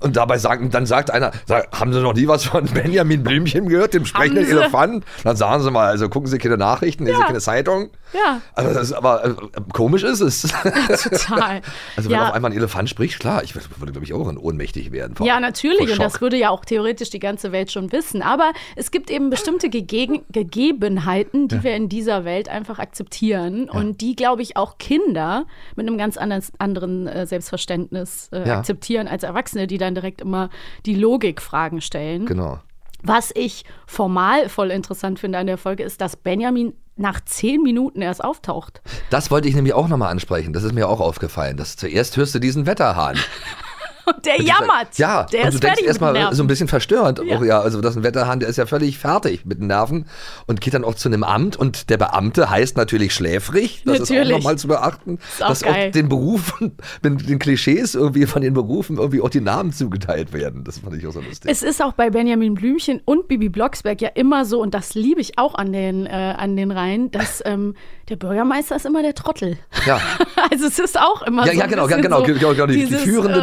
[0.00, 3.68] Und dabei sagen, dann sagt einer, sag, haben Sie noch nie was von Benjamin Blümchen
[3.68, 4.52] gehört, dem sprechenden Sie?
[4.52, 5.04] Elefant?
[5.24, 7.26] Dann sagen Sie mal, also gucken Sie keine Nachrichten, lesen Sie Ja.
[7.26, 7.90] keine Zeitung.
[8.12, 8.40] Ja.
[8.54, 9.34] Also das ist aber äh,
[9.72, 10.42] komisch ist es.
[10.42, 11.60] Total.
[11.96, 12.28] Also wenn ja.
[12.28, 15.16] auf einmal ein Elefant spricht, klar, ich würde, glaube ich auch ohnmächtig werden.
[15.16, 15.90] vor- Ja, natürlich.
[15.92, 18.22] Und das würde ja auch theoretisch die ganze Welt schon wissen.
[18.22, 24.00] Aber es gibt eben bestimmte Gegegen Gegebenheiten, die wir in dieser Welt einfach akzeptieren und
[24.00, 28.58] die, glaube ich, auch Kinder mit einem ganz anders, anderen äh, Selbstverständnis äh, Ja.
[28.58, 30.50] akzeptieren als Erwachsene, die dann direkt immer
[30.84, 32.26] die Logikfragen stellen.
[32.26, 32.60] Genau.
[33.02, 38.00] Was ich formal voll interessant finde an der Folge ist, dass Benjamin nach zehn Minuten
[38.02, 38.80] erst auftaucht.
[39.10, 40.52] Das wollte ich nämlich auch nochmal ansprechen.
[40.52, 41.56] Das ist mir auch aufgefallen.
[41.56, 43.18] Dass zuerst hörst du diesen Wetterhahn.
[44.06, 44.96] Und der jammert.
[44.98, 46.34] Ja, der und ist du denkst mit erstmal Nerven.
[46.36, 47.20] so ein bisschen verstörend.
[47.24, 47.36] Ja.
[47.38, 50.06] Auch, ja, also das ist ein Wetterhahn, der ist ja völlig fertig mit den Nerven
[50.46, 53.82] und geht dann auch zu einem Amt und der Beamte heißt natürlich schläfrig.
[53.84, 54.32] Das ist Natürlich.
[54.34, 55.88] auch nochmal zu beachten, Ist auch dass geil.
[55.88, 60.32] auch den Berufen, den, den Klischees irgendwie von den Berufen irgendwie auch die Namen zugeteilt
[60.32, 60.64] werden.
[60.64, 61.50] Das fand ich auch so lustig.
[61.50, 65.20] Es ist auch bei Benjamin Blümchen und Bibi Blocksberg ja immer so, und das liebe
[65.20, 67.74] ich auch an den, äh, an den Reihen, dass ähm,
[68.08, 69.58] der Bürgermeister ist immer der Trottel.
[69.86, 70.00] ja.
[70.48, 71.58] Also es ist auch immer Ja, so.
[71.58, 73.42] ja, genau, genau, so genau, genau, die- die dieses, führenden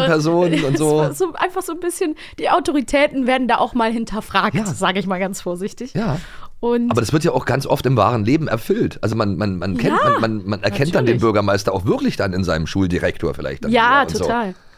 [0.61, 1.27] Personen und so.
[1.27, 1.33] so.
[1.33, 4.65] Einfach so ein bisschen, die Autoritäten werden da auch mal hinterfragt, Ja.
[4.65, 5.93] sage ich mal ganz vorsichtig.
[5.93, 6.17] Ja.
[6.59, 8.97] Und Aber das wird ja auch ganz oft im wahren Leben erfüllt.
[9.01, 11.21] Also man, man, man kennt, Ja, man, man, man erkennt dann den natürlich.
[11.21, 13.65] Bürgermeister auch wirklich dann in seinem Schuldirektor vielleicht.
[13.65, 14.23] Dann ja, und so.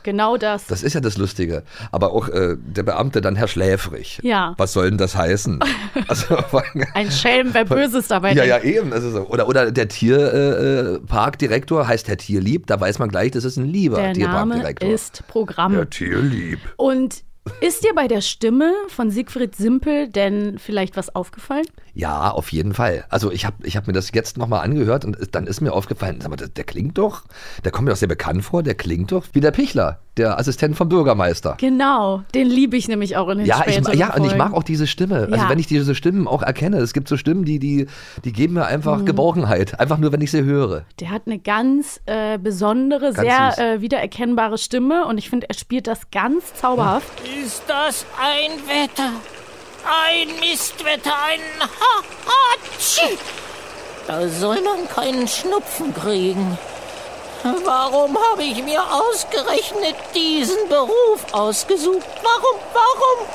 [0.06, 0.68] Genau das.
[0.68, 1.64] Das ist ja das Lustige.
[1.92, 4.20] Aber auch äh, der Beamte dann Herr Schläfrig.
[4.22, 4.54] Ja.
[4.58, 5.60] Was soll denn das heißen?
[6.08, 6.38] Also,
[6.94, 8.66] Ein Schelm, wer Böses dabei ja, denkt.
[8.66, 8.92] ja, eben.
[8.92, 9.22] Das ist so.
[9.28, 12.68] Oder, oder der Tierparkdirektor äh, Parkdirektor heißt Herr Tierlieb.
[12.68, 14.90] Da weiß man gleich, das ist ein lieber Der Name Tierparkdirektor.
[14.90, 15.74] ist Programm.
[15.74, 16.60] Der Tierlieb.
[16.76, 17.24] Und
[17.62, 21.66] ist dir bei der Stimme von Siegfried Simpel denn vielleicht was aufgefallen?
[21.94, 23.06] Ja, auf jeden Fall.
[23.10, 26.20] Also ich habe ich hab mir das jetzt nochmal angehört und dann ist mir aufgefallen,
[26.22, 27.24] sag mal, der, der klingt doch,
[27.64, 30.76] der kommt mir doch sehr bekannt vor, der klingt doch wie der Pichler, der Assistent
[30.78, 31.56] vom Bürgermeister.
[31.60, 34.38] Genau, den liebe ich nämlich auch in den Ja, ich, späteren ja, und ich Folgen.
[34.38, 35.28] mag auch diese Stimme.
[35.32, 35.50] Also Ja.
[35.50, 37.88] wenn ich diese Stimmen auch erkenne, es gibt so Stimmen, die, die,
[38.24, 39.06] die geben mir einfach Mhm.
[39.06, 39.80] Geborgenheit.
[39.80, 40.86] Einfach nur, wenn ich sie höre.
[41.00, 45.56] Der hat eine ganz äh, besondere, Ganz sehr äh, wiedererkennbare Stimme und ich finde, er
[45.56, 47.08] spielt das ganz zauberhaft.
[47.46, 49.12] Ist das ein Wetter?
[50.08, 53.18] Ein Mistwetter, ein ha Hatschi!
[54.08, 56.58] Da soll man keinen Schnupfen kriegen.
[57.46, 62.08] Warum habe ich mir ausgerechnet diesen Beruf ausgesucht?
[62.24, 63.28] Warum, warum?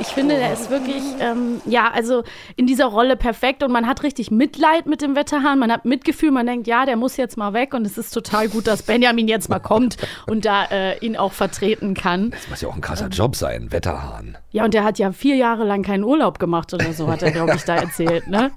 [0.00, 2.24] Ich finde, der ist wirklich, ähm, ja, also
[2.56, 6.30] in dieser Rolle perfekt und man hat richtig Mitleid mit dem Wetterhahn, man hat Mitgefühl,
[6.30, 9.28] man denkt, ja, der muss jetzt mal weg und es ist total gut, dass Benjamin
[9.28, 12.30] jetzt mal kommt und da äh, ihn auch vertreten kann.
[12.30, 14.36] Das muss ja auch ein krasser Job sein, Wetterhahn.
[14.50, 17.30] Ja, und der hat ja vier Jahre lang keinen Urlaub gemacht oder so, hat er,
[17.30, 18.26] glaube ich, da erzählt.
[18.28, 18.50] Ne?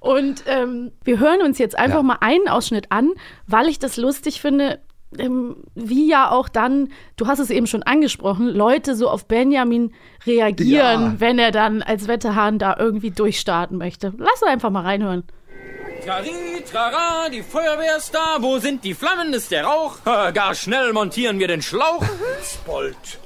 [0.00, 2.02] Und ähm, wir hören uns jetzt einfach Ja.
[2.02, 3.10] mal einen Ausschnitt an,
[3.46, 4.78] weil ich das lustig finde,
[5.18, 9.92] ähm, wie ja auch dann, du hast es eben schon angesprochen, Leute so auf Benjamin
[10.26, 11.14] reagieren, Ja.
[11.20, 14.12] wenn er dann als Wetterhahn da irgendwie durchstarten möchte.
[14.18, 15.24] Lass uns einfach mal reinhören.
[16.04, 18.36] Trari, trara, die Feuerwehr ist da.
[18.40, 19.32] Wo sind die Flammen?
[19.32, 19.98] Ist der Rauch?
[20.06, 22.04] Äh, Gar schnell montieren wir den Schlauch.
[22.44, 23.18] Spolt.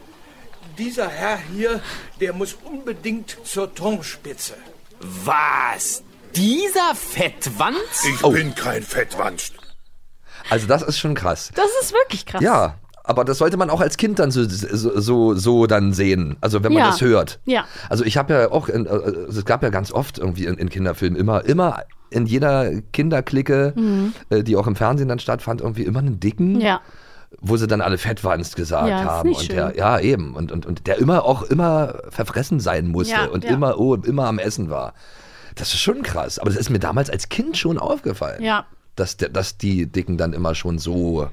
[0.78, 1.80] Dieser Herr hier,
[2.20, 4.54] der muss unbedingt zur Turmspitze.
[5.00, 6.02] Was?
[6.34, 7.76] Dieser Fettwanz?
[8.08, 8.30] Ich Oh.
[8.30, 9.54] bin kein Fettwanst.
[10.50, 11.50] Also das ist schon krass.
[11.54, 12.42] Das ist wirklich krass.
[12.42, 16.36] Ja, aber das sollte man auch als Kind dann so, so, so, dann sehen.
[16.40, 16.90] Also wenn man Ja.
[16.90, 17.40] das hört.
[17.44, 17.64] Ja.
[17.88, 21.18] Also ich habe ja auch, äh, es gab ja ganz oft irgendwie in, in Kinderfilmen
[21.18, 23.74] immer, immer in jeder Kinderklicke,
[24.30, 26.60] äh, die auch im Fernsehen dann stattfand, irgendwie immer einen dicken, Mhm.
[26.60, 26.80] Ja.
[27.40, 29.28] wo sie dann alle Fettwanst gesagt Ja, haben.
[29.30, 29.54] und schön.
[29.56, 30.34] der, ja, eben.
[30.34, 33.50] Und, und, und der immer auch immer verfressen sein musste Ja, und ja.
[33.50, 34.94] immer, oh, immer am Essen war.
[35.54, 36.38] Das ist schon krass.
[36.38, 38.42] Aber das ist mir damals als Kind schon aufgefallen.
[38.42, 38.66] Ja.
[38.96, 41.28] Dass, dass die Dicken dann immer schon so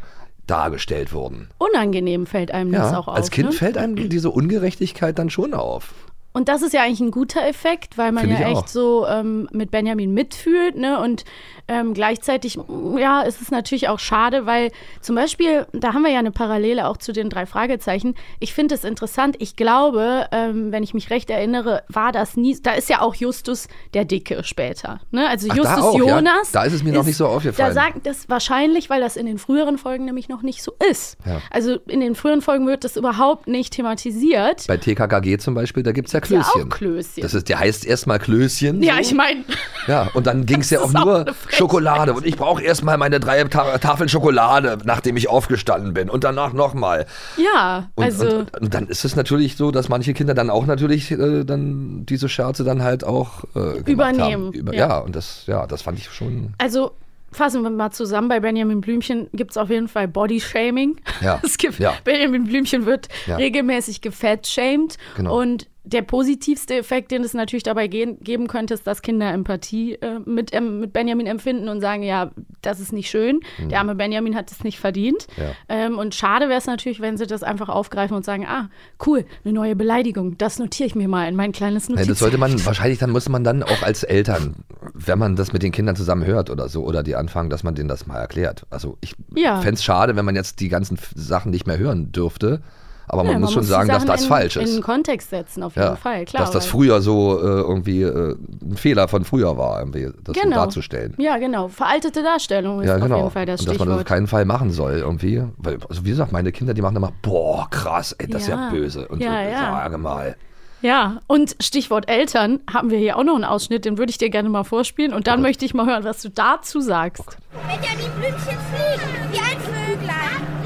[0.46, 1.50] dargestellt wurden.
[1.58, 3.15] Unangenehm fällt einem das Ja, auch auf.
[3.15, 3.54] als Kind ne?
[3.56, 5.93] fällt einem diese Ungerechtigkeit dann schon auf.
[6.38, 8.67] Und das ist ja eigentlich ein guter Effekt, weil man ja echt auch.
[8.67, 11.00] so ähm, mit Benjamin mitfühlt, ne?
[11.00, 11.26] Und
[11.67, 12.60] ähm, gleichzeitig,
[12.95, 14.71] ja, ist es natürlich auch schade, weil
[15.02, 18.13] zum Beispiel, da haben wir ja eine Parallele auch zu den drei Fragezeichen.
[18.39, 19.36] Ich finde es interessant.
[19.39, 22.56] Ich glaube, ähm, wenn ich mich recht erinnere, war das nie.
[22.62, 25.02] Da ist ja auch Justus der Dicke später.
[25.10, 25.28] Ne?
[25.28, 26.17] Also Ach, da Justus auch, ja?
[26.17, 26.52] Jonas.
[26.52, 27.73] Da ist es mir noch nicht so aufgefallen.
[27.73, 31.17] Da sagt das wahrscheinlich, weil das in den früheren Folgen nämlich noch nicht so ist.
[31.26, 31.41] Ja.
[31.50, 34.67] Also in den früheren Folgen wird das überhaupt nicht thematisiert.
[34.67, 36.63] Bei TKKG zum Beispiel, da gibt es ja ja Klößchen.
[36.72, 37.24] auch Klößchen.
[37.24, 38.82] Das ist, der heißt erstmal Klößchen.
[38.84, 39.00] ja, so.
[39.02, 39.44] ich meine.
[39.88, 41.56] Ja, und dann ging es ja auch auch nur Frechheit.
[41.58, 42.13] Schokolade.
[42.13, 46.10] Und ich brauche erstmal meine drei Ta Tafeln Schokolade, nachdem ich aufgestanden bin.
[46.10, 47.06] Und danach nochmal.
[47.38, 50.66] Ja, Und, also und, und dann ist es natürlich so, dass manche Kinder dann auch
[50.66, 54.52] natürlich äh, dann diese Scherze dann halt auch äh, Übernehmen.
[54.54, 54.88] Über, ja.
[54.88, 54.98] ja.
[55.00, 56.54] und das, ja, das fand ich schon.
[56.58, 56.92] Also
[57.32, 60.96] fassen wir mal zusammen, bei Benjamin Blümchen gibt es auf jeden Fall Body-Shaming.
[61.22, 61.94] Ja, Es gibt, ja.
[62.04, 63.36] Benjamin Blümchen wird Ja.
[63.36, 64.98] regelmäßig gefettshamed.
[65.18, 65.40] Genau.
[65.40, 69.93] Und der positivste Effekt, den es natürlich dabei gehen, geben könnte, ist, dass Kinder Empathie
[69.95, 73.39] äh, mit, ähm, mit Benjamin empfinden und sagen, ja, das ist nicht schön.
[73.69, 75.28] Der arme Benjamin hat es nicht verdient.
[75.38, 75.43] Mhm.
[75.43, 75.52] Ja.
[75.69, 78.69] Ähm, und schade wäre es natürlich, wenn sie das einfach aufgreifen und sagen, ah,
[79.06, 82.08] cool, eine neue Beleidigung, das notiere ich mir mal in mein kleines Nein, Notiz.
[82.10, 84.56] das sollte man, wahrscheinlich dann muss man dann auch als Eltern,
[84.93, 87.76] wenn man das mit den Kindern zusammen hört oder so, oder die anfangen, dass man
[87.76, 88.65] denen das mal erklärt.
[88.69, 89.62] Also ich Ja.
[89.62, 92.62] fände es schade, wenn man jetzt die ganzen Sachen nicht mehr hören dürfte.
[93.10, 94.76] Aber man Ja, muss schon die sagen, dass das in, falsch In ist.
[94.76, 96.41] den Kontext setzen, auf jeden Ja, Fall, klar.
[96.43, 100.41] dass das früher so äh, irgendwie äh, ein Fehler von früher war, irgendwie, das so
[100.43, 100.58] Genau.
[100.58, 101.13] darzustellen.
[101.17, 101.70] Ja, genau.
[101.70, 103.17] Veraltete Darstellung ist Ja, auf genau.
[103.20, 105.41] jeden Fall das und dass man das auf keinen Fall machen soll, irgendwie.
[105.58, 108.56] Weil, also wie gesagt, meine Kinder, die machen immer, boah, krass, ey, das ist ja
[108.65, 108.70] Ja.
[108.72, 109.08] böse.
[109.08, 109.60] Und Ja, so, ja.
[109.60, 110.36] sage mal.
[110.82, 114.30] Ja, und Stichwort Eltern haben wir hier auch noch einen Ausschnitt, den würde ich dir
[114.30, 117.38] gerne mal vorspielen und dann möchte ich mal hören, was du dazu sagst.
[117.52, 118.38] Benjamin Blümchen
[118.70, 119.87] fliegt wie ein Vöglein.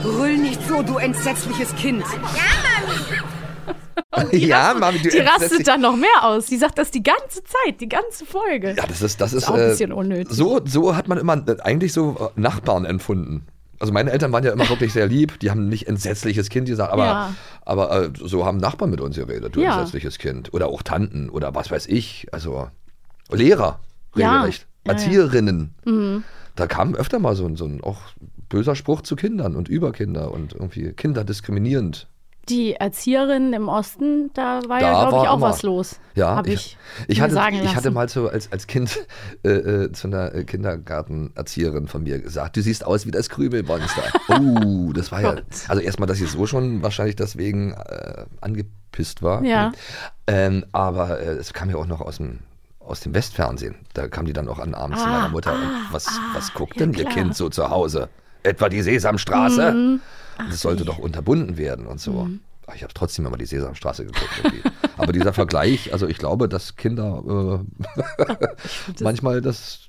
[0.01, 2.03] Brüll nicht so, du entsetzliches Kind.
[4.31, 6.45] ja, Mami, du Die rastet dann noch mehr aus.
[6.47, 8.73] Die sagt das die ganze Zeit, die ganze Folge.
[8.77, 10.33] Ja, das ist, das ist, auch ein äh, bisschen unnötig.
[10.35, 13.45] So, so hat man immer äh, eigentlich so äh, Nachbarn empfunden.
[13.79, 15.39] Also meine Eltern waren ja immer wirklich sehr lieb.
[15.39, 17.33] Die haben nicht entsetzliches Kind gesagt, aber, Ja.
[17.65, 19.55] aber äh, so haben Nachbarn mit uns geredet.
[19.55, 19.73] Du Ja.
[19.77, 20.53] entsetzliches Kind.
[20.53, 22.27] Oder auch Tanten oder was weiß ich.
[22.31, 22.67] Also
[23.31, 23.79] Lehrer,
[24.15, 24.33] Ja.
[24.33, 24.67] regelrecht.
[24.85, 24.99] Ja, ja.
[24.99, 25.73] Erzieherinnen.
[25.85, 26.23] Mhm.
[26.55, 28.01] Da kam öfter mal so, ein- so ein auch
[28.51, 32.07] böser Spruch zu Kindern und über Kinder und irgendwie Kinder diskriminierend.
[32.49, 35.99] Die Erzieherin im Osten, da war ja, Da glaube ich, auch immer- was los.
[36.15, 36.75] Ja, Hab ich,
[37.07, 39.05] ich, mir hatte, ich hatte mal so als, als Kind
[39.43, 44.01] äh, äh, zu einer äh, Kindergartenerzieherin von mir gesagt, du siehst aus wie das Krümelmonster.
[44.29, 45.35] oh, das war ja,
[45.67, 49.43] also erstmal, dass ich so schon wahrscheinlich deswegen äh, angepisst war.
[49.43, 49.71] Ja.
[50.27, 52.39] Ähm, aber äh, es kam ja auch noch aus dem
[52.79, 53.75] aus dem Westfernsehen.
[53.93, 55.53] Da kam die dann auch an abends zu Ah, meiner Mutter.
[55.53, 55.61] und
[55.91, 57.13] was, was guckt denn ihr klar.
[57.13, 58.09] Kind so zu Hause?
[58.43, 59.71] Etwa die Sesamstraße?
[59.71, 59.99] Mhm.
[60.37, 62.27] das sollte doch unterbunden werden und so.
[62.65, 64.41] Aber Ich habe trotzdem immer die Sesamstraße geguckt.
[64.97, 67.63] Aber dieser Vergleich, also ich glaube, dass Kinder
[68.19, 68.45] äh,
[69.03, 69.87] manchmal das,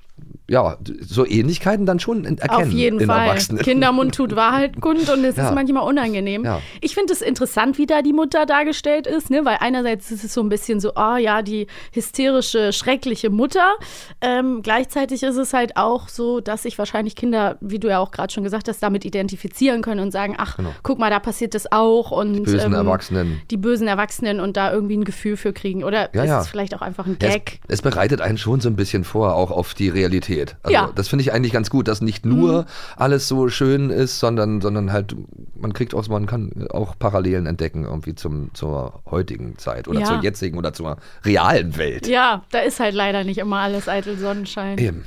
[0.53, 3.27] ja, so Ähnlichkeiten dann schon erkennen Auf jeden in Fall.
[3.27, 3.61] Erwachsenen.
[3.63, 5.49] Kindermund tut Wahrheit kund und es Ja.
[5.49, 6.45] ist manchmal unangenehm.
[6.45, 6.61] Ja.
[6.79, 9.43] Ich finde es interessant, wie da die Mutter dargestellt ist, ne?
[9.45, 13.73] weil einerseits ist es so ein bisschen so, ah ja, die hysterische, schreckliche Mutter.
[14.21, 18.11] Ähm, gleichzeitig ist es halt auch so, dass sich wahrscheinlich Kinder, wie du ja auch
[18.11, 21.71] gerade schon gesagt hast, damit identifizieren können und sagen, ach, guck mal, da passiert das
[21.71, 22.11] auch.
[22.11, 22.43] Und, Genau.
[22.51, 23.41] Bösen ähm, Erwachsenen.
[23.49, 25.83] Die bösen Erwachsenen und da irgendwie ein Gefühl für kriegen.
[25.83, 27.59] Oder Ja, ist es vielleicht auch einfach ein Gag?
[27.67, 30.42] es, es bereitet einen schon so ein bisschen vor, auch auf die Realität.
[30.63, 30.91] Also Ja.
[30.93, 32.65] das finde ich eigentlich ganz gut, dass nicht nur Mhm.
[32.97, 35.15] alles so schön ist, sondern, sondern halt,
[35.55, 40.05] man kriegt auch, man kann auch Parallelen entdecken irgendwie zum, zur heutigen Zeit oder Ja.
[40.05, 42.07] zur jetzigen oder zur realen Welt.
[42.07, 44.77] Ja, da ist halt leider nicht immer alles eitel Sonnenschein.
[44.77, 45.05] Eben.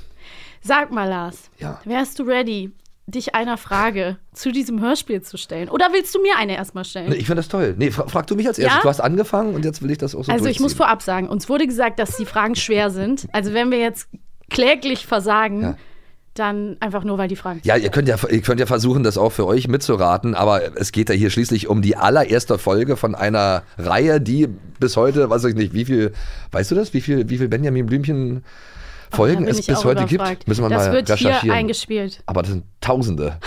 [0.62, 1.81] Sag mal, Lars, Ja.
[1.85, 2.72] wärst du ready,
[3.09, 5.68] dich einer Frage zu diesem Hörspiel zu stellen?
[5.68, 7.09] Oder willst du mir eine erstmal stellen?
[7.11, 7.77] Nee, ich finde das toll.
[7.79, 8.79] Nee, fra frag du mich als erstes.
[8.79, 8.83] Ja?
[8.83, 11.29] Du hast angefangen und jetzt will ich das auch so also ich muss vorab sagen,
[11.29, 13.29] uns wurde gesagt, dass die Fragen schwer sind.
[13.31, 14.09] Also wenn wir jetzt
[14.51, 15.77] kläglich versagen, Ja.
[16.35, 19.17] dann einfach nur, weil die Fragen Ja, ihr könnt ja, ihr könnt ja versuchen, das
[19.19, 23.15] auch für euch mitzuraten, aber es geht ja hier schließlich um die allererste Folge von
[23.15, 26.13] einer Reihe, die bis heute, weiß ich nicht, wie viel,
[26.53, 28.45] weißt du das, wie viel, wie viel Benjamin Blümchen
[29.11, 30.31] Folgen es bis heute überfragt.
[30.41, 30.49] gibt?
[30.49, 31.41] Müssen wir das mal wird recherchieren.
[31.41, 32.23] hier eingespielt.
[32.27, 33.39] aber das sind Tausende.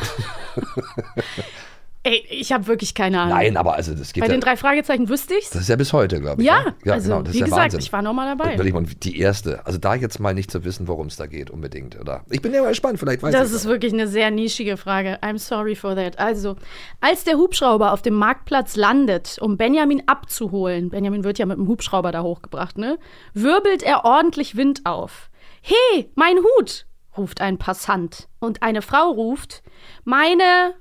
[2.04, 3.38] Ey, ich habe wirklich keine Ahnung.
[3.38, 5.50] Nein, aber also das geht Bei ja, den drei Fragezeichen wüsste ich's.
[5.50, 6.48] das ist ja bis heute, glaube ich.
[6.48, 6.76] Ja, ne?
[6.86, 7.80] ja also genau, das wie ist gesagt, Wahnsinn.
[7.82, 8.74] ich war noch mal dabei.
[8.74, 9.66] Und die erste.
[9.66, 12.00] Also da jetzt mal nicht zu wissen, worum es da geht unbedingt.
[12.00, 12.24] Oder?
[12.30, 15.20] Ich bin ja mal gespannt, vielleicht weiß Das ist wirklich eine sehr nischige Frage.
[15.22, 16.18] I'm sorry for that.
[16.20, 16.56] Also,
[17.02, 21.68] als der Hubschrauber auf dem Marktplatz landet, um Benjamin abzuholen, Benjamin wird ja mit dem
[21.68, 22.98] Hubschrauber da hochgebracht, ne?
[23.34, 25.30] Wirbelt er ordentlich Wind auf.
[25.62, 26.86] Hey, mein Hut!
[27.18, 28.30] ruft ein Passant.
[28.40, 29.64] Und eine Frau ruft,
[30.06, 30.74] meine.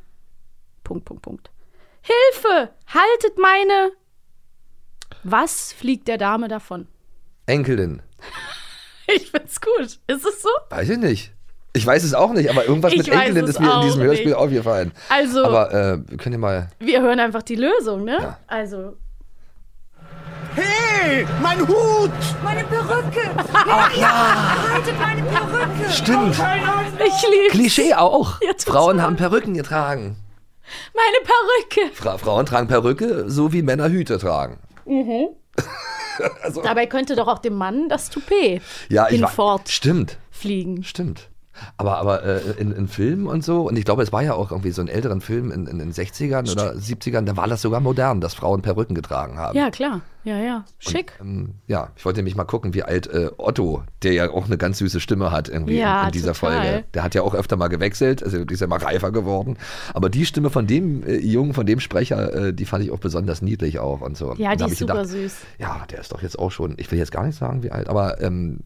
[0.88, 1.51] Punkt, Punkt, Punkt.
[2.01, 2.70] Hilfe!
[2.87, 3.92] Haltet meine.
[5.22, 6.88] Was fliegt der Dame davon?
[7.46, 8.03] Enkelin.
[9.11, 9.98] Ich find's gut.
[10.07, 10.51] Ist es so?
[10.68, 11.33] Weiß ich nicht.
[11.72, 14.27] Ich weiß es auch nicht, aber irgendwas Ich mit Enkelin ist mir in diesem Hörspiel
[14.27, 14.35] nicht.
[14.37, 14.92] aufgefallen.
[15.09, 16.68] Also- Aber äh, wir können ja mal.
[16.79, 18.18] Wir hören einfach die Lösung, ne?
[18.20, 18.38] Ja.
[18.46, 18.98] Also,
[20.55, 22.11] Hey, mein Hut!
[22.44, 23.31] Meine Perücke.
[23.55, 24.72] Ach ja!
[24.74, 25.90] Haltet meine Perücke.
[25.90, 26.35] Stimmt.
[26.35, 27.53] ich lieb's.
[27.53, 28.40] Klischee auch.
[28.42, 28.51] Ja.
[28.66, 30.16] Frauen haben Perücken getragen.
[30.94, 31.94] Meine Perücke.
[31.94, 34.59] Fra Frauen tragen Perücke, so wie Männer Hüte tragen.
[36.42, 40.83] Also- Dabei könnte doch auch dem Mann das Toupet Ja, hinfort Stimmt, fliegen.
[40.83, 41.28] stimmt.
[41.76, 44.50] Aber, aber äh, in, in Filmen und so, und ich glaube, es war ja auch
[44.50, 47.80] irgendwie so in älteren Filmen in, in den 60ern oder 70ern, da war das sogar
[47.80, 49.56] modern, dass Frauen Perücken getragen haben.
[49.56, 50.00] Ja, klar.
[50.24, 50.64] Ja, ja.
[50.78, 51.12] Schick.
[51.20, 54.58] Ähm, ja, ich wollte nämlich mal gucken, wie alt äh, Otto, der ja auch eine
[54.58, 56.60] ganz süße Stimme hat irgendwie Ja, in, in dieser total.
[56.62, 56.84] Folge.
[56.92, 59.56] Der hat ja auch öfter mal gewechselt, also ist ja mal reifer geworden.
[59.94, 62.98] Aber die Stimme von dem äh, Jungen, von dem Sprecher, äh, die fand ich auch
[62.98, 64.34] besonders niedlich auch und so.
[64.36, 65.36] Ja, Und die ist super gedacht, süß.
[65.58, 67.88] Ja, der ist doch jetzt auch schon, ich will jetzt gar nicht sagen, wie alt,
[67.88, 68.58] aber ähm,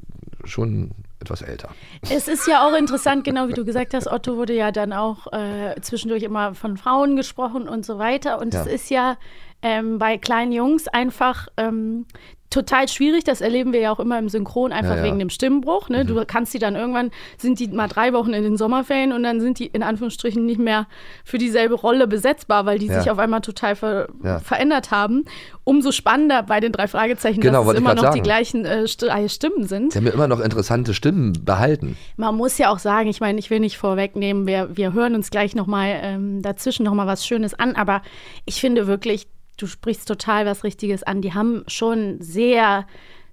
[0.44, 1.70] schon etwas älter.
[2.02, 5.32] Es ist ja auch interessant, genau wie du gesagt hast, Otto wurde ja dann auch
[5.32, 8.40] äh, zwischendurch immer von Frauen gesprochen und so weiter.
[8.40, 8.70] Und es Ja.
[8.72, 9.16] ist ja
[9.62, 12.06] ähm, bei kleinen Jungs einfach, ähm,
[12.52, 13.24] total schwierig.
[13.24, 15.04] Das erleben wir ja auch immer im Synchron, einfach Ja, ja.
[15.04, 15.88] wegen dem Stimmbruch.
[15.88, 16.04] Ne?
[16.04, 16.08] Mhm.
[16.08, 19.40] Du kannst die dann irgendwann, sind die mal drei Wochen in den Sommerferien und dann
[19.40, 20.86] sind die in Anführungsstrichen nicht mehr
[21.24, 23.00] für dieselbe Rolle besetzbar, weil die Ja.
[23.00, 24.08] sich auf einmal total ver
[24.44, 25.24] verändert haben.
[25.64, 28.22] Umso spannender bei den drei Fragezeichen, Genau, dass es immer noch die sagen.
[28.22, 29.94] gleichen äh, äh, Stimmen sind.
[29.94, 31.96] Die haben ja immer noch interessante Stimmen behalten.
[32.16, 35.30] Man muss ja auch sagen, ich meine, ich will nicht vorwegnehmen, wir, wir hören uns
[35.30, 38.02] gleich nochmal ähm, dazwischen nochmal was Schönes an, aber
[38.44, 41.22] ich finde wirklich, du sprichst total was Richtiges an.
[41.22, 42.86] Die haben schon sehr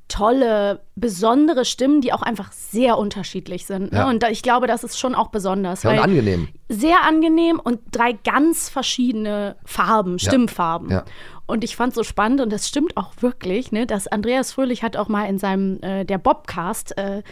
[0.09, 3.91] tolle, besondere Stimmen, die auch einfach sehr unterschiedlich sind.
[3.91, 3.99] Ne?
[3.99, 4.09] Ja.
[4.09, 5.83] Und da, ich glaube, das ist schon auch besonders.
[5.83, 6.47] Ja, und angenehm.
[6.67, 10.29] Sehr angenehm und drei ganz verschiedene Farben, Ja.
[10.29, 10.89] Stimmfarben.
[10.89, 11.05] Ja.
[11.45, 14.97] Und ich fand so spannend, und das stimmt auch wirklich, ne, dass Andreas Fröhlich hat
[14.97, 17.23] auch mal in seinem, äh, der Bobcast, äh,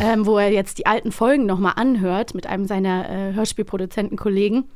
[0.00, 4.68] ähm, wo er jetzt die alten Folgen nochmal anhört, mit einem seiner äh, Hörspielproduzentenkollegen,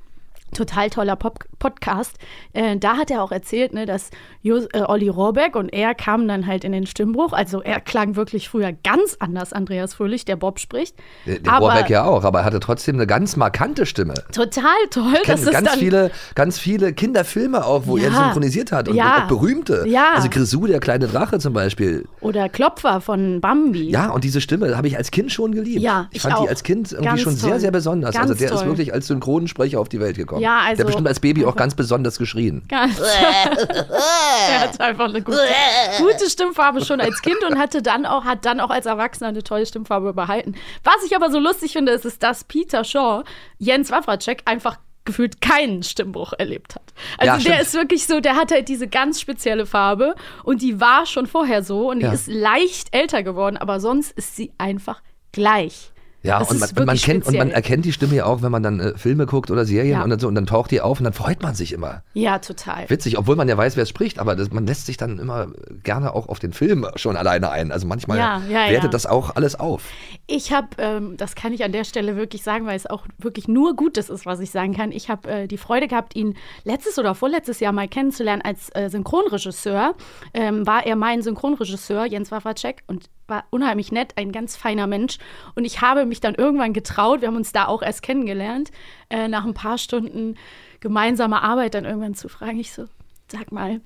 [0.55, 2.17] total toller Pop Podcast,
[2.53, 4.11] äh, da hat er auch erzählt, ne, dass
[4.43, 7.33] Jos äh, Olli Rohrbeck und er kamen dann halt in den Stimmbruch.
[7.33, 10.97] Also er klang wirklich früher ganz anders, Andreas Fröhlich, der Bob spricht.
[11.25, 14.15] Der, der Aber Rohrbeck ja auch, aber er hatte trotzdem eine ganz markante Stimme.
[14.33, 15.15] Total toll.
[15.15, 18.25] Ich kenne es ganz dann, viele, ganz viele Kinderfilme auch, wo er Ja.
[18.25, 19.17] synchronisiert hat und, Ja.
[19.17, 19.85] und auch berühmte.
[19.89, 20.13] Ja.
[20.15, 22.07] Also Grisou, der kleine Drache zum Beispiel.
[22.21, 23.89] Oder Klopfer von Bambi.
[23.91, 25.81] Ja, und diese Stimme habe ich als Kind schon geliebt.
[25.81, 26.43] Ja, ich ich fand auch.
[26.43, 27.61] die als Kind irgendwie Ganz schon sehr, toll.
[27.61, 28.15] sehr besonders.
[28.15, 28.67] Ganz also der ist toll.
[28.69, 30.36] wirklich als Synchronsprecher auf die Welt gekommen.
[30.41, 32.63] Ja, also der hat bestimmt als Baby auch ganz besonders geschrien.
[32.69, 32.99] Ganz.
[34.51, 35.39] er hat einfach eine gute,
[35.99, 39.43] gute Stimmfarbe schon als Kind und hatte dann auch, hat dann auch als Erwachsener eine
[39.43, 40.55] tolle Stimmfarbe behalten.
[40.85, 43.25] Was ich aber so lustig finde, ist, ist dass Peter Shaw
[43.59, 46.83] Jens Wawracek einfach gefühlt keinen Stimmbruch erlebt hat.
[47.17, 50.81] Also Ja, der ist wirklich so, der hat halt diese ganz spezielle Farbe und die
[50.81, 52.13] war schon vorher so und die Ja.
[52.13, 55.01] ist leicht älter geworden, aber sonst ist sie einfach
[55.33, 55.93] gleich.
[56.27, 58.63] Ja, Das und man, man kennt und man erkennt die Stimme ja auch, wenn man
[58.63, 60.05] dann äh, Filme guckt oder Serien Ja.
[60.05, 62.03] und dann so und dann taucht die auf und dann freut man sich immer.
[62.15, 62.89] Ja, total.
[62.91, 65.49] Witzig, obwohl man ja weiß, wer es spricht, aber das, man lässt sich dann immer
[65.83, 67.73] gerne auch auf den Film schon alleine ein.
[67.73, 69.83] Also manchmal Ja, ja, wertet das auch alles auf.
[70.27, 73.49] Ich habe, ähm, das kann ich an der Stelle wirklich sagen, weil es auch wirklich
[73.49, 74.93] nur Gutes ist, was ich sagen kann.
[74.93, 76.35] Ich habe äh, die Freude gehabt, ihn
[76.65, 79.95] letztes oder vorletztes Jahr mal kennenzulernen als äh, Synchronregisseur.
[80.35, 85.19] Ähm, war er mein Synchronregisseur, Jens Wawacek, und war unheimlich nett, ein ganz feiner Mensch.
[85.57, 88.71] Und ich habe mich dann irgendwann getraut, wir haben uns da auch erst kennengelernt,
[89.11, 90.37] äh, nach ein paar Stunden
[90.81, 92.59] gemeinsamer Arbeit dann irgendwann zu fragen.
[92.59, 92.87] Ich so,
[93.31, 93.81] sag mal,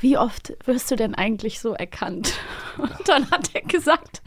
[0.00, 2.32] wie oft wirst du denn eigentlich so erkannt?
[2.78, 4.22] Und dann hat er gesagt,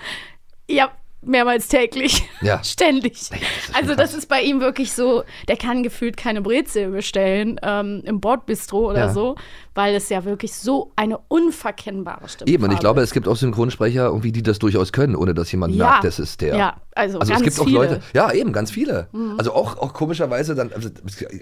[0.67, 0.91] ja,
[1.23, 2.63] mehrmals täglich, Ja.
[2.63, 3.17] ständig.
[3.17, 3.37] schon
[3.75, 8.19] also das ist bei ihm wirklich so, der kann gefühlt keine Brezel bestellen ähm, im
[8.19, 9.09] Bordbistro oder Ja.
[9.13, 9.35] so,
[9.75, 13.35] weil es ja wirklich so eine unverkennbare Stimme Eben, und ich glaube, es gibt auch
[13.35, 15.89] Synchronsprecher, irgendwie, die das durchaus können, ohne dass jemand Ja.
[15.89, 16.55] merkt, das ist der.
[16.57, 17.79] Ja, also es ganz gibt auch viele.
[17.79, 17.85] Mhm.
[17.85, 19.07] Leute, ja, eben, ganz viele.
[19.37, 20.89] Also auch, auch komischerweise dann, also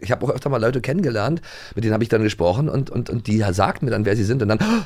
[0.02, 1.42] ich habe auch öfter mal Leute kennengelernt,
[1.76, 4.24] mit denen habe ich dann gesprochen und, und, und die sagten mir dann, wer sie
[4.26, 4.84] sind und dann, "Oh,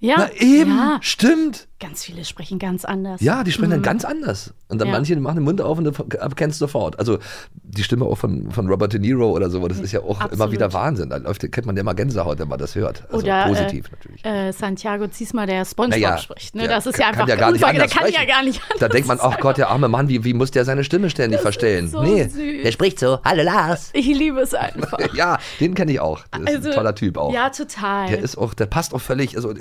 [0.00, 1.66] ja, na eben, ja, stimmt.
[1.80, 3.20] Ganz viele sprechen ganz anders.
[3.20, 4.52] Ja, die sprechen dann ganz anders.
[4.68, 4.92] Und dann Mhm.
[4.94, 4.98] Ja.
[4.98, 6.98] manche machen den Mund auf und du erkennst sofort.
[6.98, 7.18] Also
[7.62, 10.24] die Stimme auch von, von Robert De Niro oder so, das ist ja auch immer
[10.32, 10.52] Absolut.
[10.52, 11.08] wieder Wahnsinn.
[11.10, 13.04] Da läuft, kennt man ja mal Gänsehaut, wenn man das hört.
[13.12, 14.24] Also Oder positiv äh, natürlich.
[14.24, 16.54] Äh, Santiago Ziesma, der SpongeBob Naja, spricht.
[16.54, 16.62] Ne?
[16.62, 18.28] der Das ist ja einfach ja gar nicht anders der kann ja sprechen.
[18.28, 18.78] gar nicht anders.
[18.80, 21.40] Da denkt man, ach Gott, der arme Mann, wie, wie muss der seine Stimme ständig
[21.40, 21.88] verstellen?
[21.88, 22.62] so nee, süß.
[22.64, 23.90] der spricht so, hallo Lars.
[23.92, 24.98] Ich liebe es einfach.
[25.14, 26.20] Ja, den kenne ich auch.
[26.32, 27.32] Das ist Also, ein toller Typ auch.
[27.32, 28.08] Ja, total.
[28.08, 29.54] Der ist auch, der passt auch völlig, also,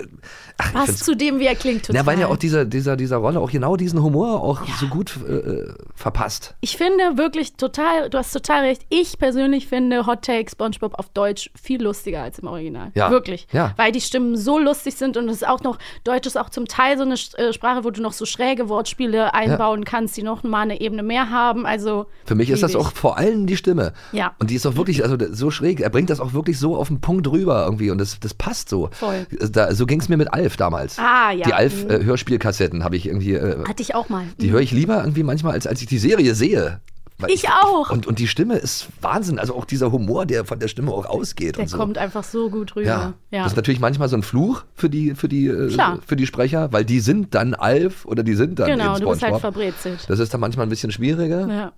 [0.57, 2.01] ach, Passt zu dem, wie er klingt, total.
[2.01, 5.17] ja, weil ja auch dieser, dieser, dieser Rolle auch genau diesen Humor auch so gut
[5.27, 6.55] äh, verpasst.
[6.61, 8.83] Ich finde wirklich total, du hast total recht.
[8.89, 12.91] Ich persönlich finde Hot Take SpongeBob auf Deutsch viel lustiger als im Original.
[12.95, 13.11] Ja.
[13.11, 13.47] Wirklich.
[13.51, 13.73] Ja.
[13.77, 16.67] Weil die Stimmen so lustig sind und es ist auch noch, Deutsch ist auch zum
[16.67, 20.43] Teil so eine äh, Sprache, wo du noch so schräge Wortspiele einbauen kannst, die noch
[20.43, 21.65] mal eine Ebene mehr haben.
[21.65, 23.93] Also Für mich ist das auch vor allem die Stimme.
[24.11, 24.33] Ja.
[24.39, 25.81] Und die ist auch wirklich, also so schräg.
[25.81, 28.69] Er bringt das auch wirklich so auf den Punkt rüber irgendwie und das, das passt
[28.69, 28.89] so.
[28.91, 29.27] Voll.
[29.51, 30.97] Da, so ging es mir mit Alf damals.
[30.99, 31.45] Ah, ja.
[31.45, 31.53] Die
[31.97, 32.01] Mhm.
[32.01, 33.33] Alf-Hörspielkassetten habe ich irgendwie.
[33.33, 34.25] Äh, Hatte ich auch mal.
[34.39, 36.79] die höre ich lieber irgendwie manchmal, als als ich die Serie sehe.
[37.19, 37.89] Weil Ich auch.
[37.89, 39.39] Und, und die Stimme ist Wahnsinn.
[39.39, 41.57] Also auch dieser Humor, der von der Stimme auch ausgeht.
[41.57, 41.77] Der so.
[41.77, 42.87] kommt einfach so gut rüber.
[42.87, 43.13] Ja.
[43.31, 43.43] Ja.
[43.43, 45.97] das ist natürlich manchmal so ein Fluch für die, für die, äh, Klar.
[46.05, 49.23] für die Sprecher, weil die sind dann Alf oder die sind dann genau, du bist
[49.23, 50.05] halt verbrezelt.
[50.07, 51.71] das ist dann manchmal ein bisschen schwieriger, Ja.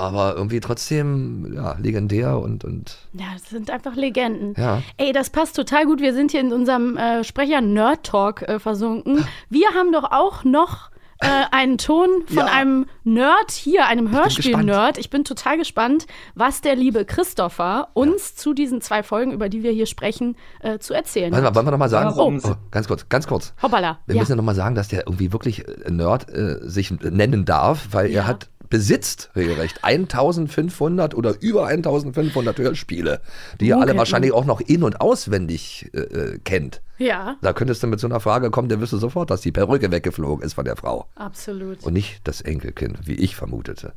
[0.00, 4.54] Aber irgendwie trotzdem ja, legendär und, und Ja, das sind einfach Legenden.
[4.56, 4.82] Ja.
[4.96, 6.00] Ey, das passt total gut.
[6.00, 9.24] Wir sind hier in unserem äh, Sprecher-Nerd-Talk äh, versunken.
[9.48, 10.90] Wir haben doch auch noch
[11.22, 12.44] äh, einen Ton von Ja.
[12.46, 14.96] einem Nerd hier, einem Hörspiel-Nerd.
[14.96, 19.62] Ich bin total gespannt, was der liebe Christopher uns zu diesen zwei Folgen, über die
[19.62, 21.54] wir hier sprechen, äh, zu erzählen Warte mal, hat.
[21.56, 22.10] wollen wir noch mal sagen?
[22.16, 22.40] Warum?
[22.42, 23.52] Oh, ganz kurz, ganz kurz.
[23.62, 23.98] Hoppala.
[24.06, 24.22] Wir Ja.
[24.22, 27.88] müssen ja noch mal sagen, dass der irgendwie wirklich äh, Nerd äh, sich nennen darf,
[27.90, 28.22] weil Ja.
[28.22, 33.20] er hat besitzt regelrecht 1500 oder über 1500 Hörspiele,
[33.60, 36.80] die ihr alle wahrscheinlich auch noch in- und auswendig äh, äh, kennt.
[36.98, 39.90] Ja, Da könntest du mit so einer Frage kommen, wirst du sofort, dass die Perücke
[39.90, 41.06] weggeflogen ist von der Frau.
[41.14, 41.82] absolut.
[41.82, 43.94] Und nicht das Enkelkind, wie ich vermutete.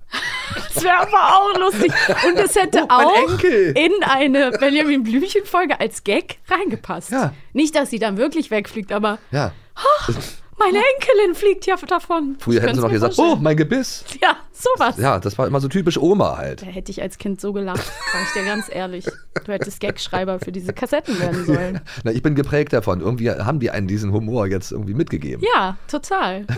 [0.74, 1.92] Das wäre aber auch lustig.
[2.28, 3.78] Und es hätte Oh, auch Enkel.
[3.78, 7.12] in eine Benjamin Blümchen-Folge als Gag reingepasst.
[7.12, 7.34] Ja.
[7.52, 9.52] Nicht, dass sie dann wirklich wegfliegt, aber Ja.
[10.60, 12.36] Meine Enkelin fliegt ja davon.
[12.40, 13.44] Früher hätten sie noch gesagt, oh, vorstellen.
[13.44, 14.06] mein Gebiss.
[14.22, 14.98] Ja, sowas.
[14.98, 16.62] Ja, das war immer so typisch Oma halt.
[16.62, 19.06] Da hätte ich als Kind so gelacht, sag ich dir ganz ehrlich.
[19.46, 21.82] Du hättest Gagschreiber für diese Kassetten werden sollen.
[22.04, 23.02] Na, ich bin geprägt davon.
[23.02, 25.46] Irgendwie haben die einen diesen Humor jetzt irgendwie mitgegeben.
[25.56, 26.46] Ja, total.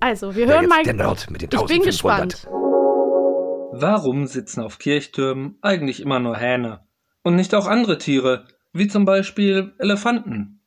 [0.00, 0.82] Also, wir Ja, hören jetzt mal.
[0.82, 1.84] der Nerd mit den ich bin 1500.
[1.86, 2.46] gespannt.
[3.72, 6.80] Warum sitzen auf Kirchtürmen eigentlich immer nur Hähne?
[7.22, 10.60] Und nicht auch andere Tiere, wie zum Beispiel Elefanten?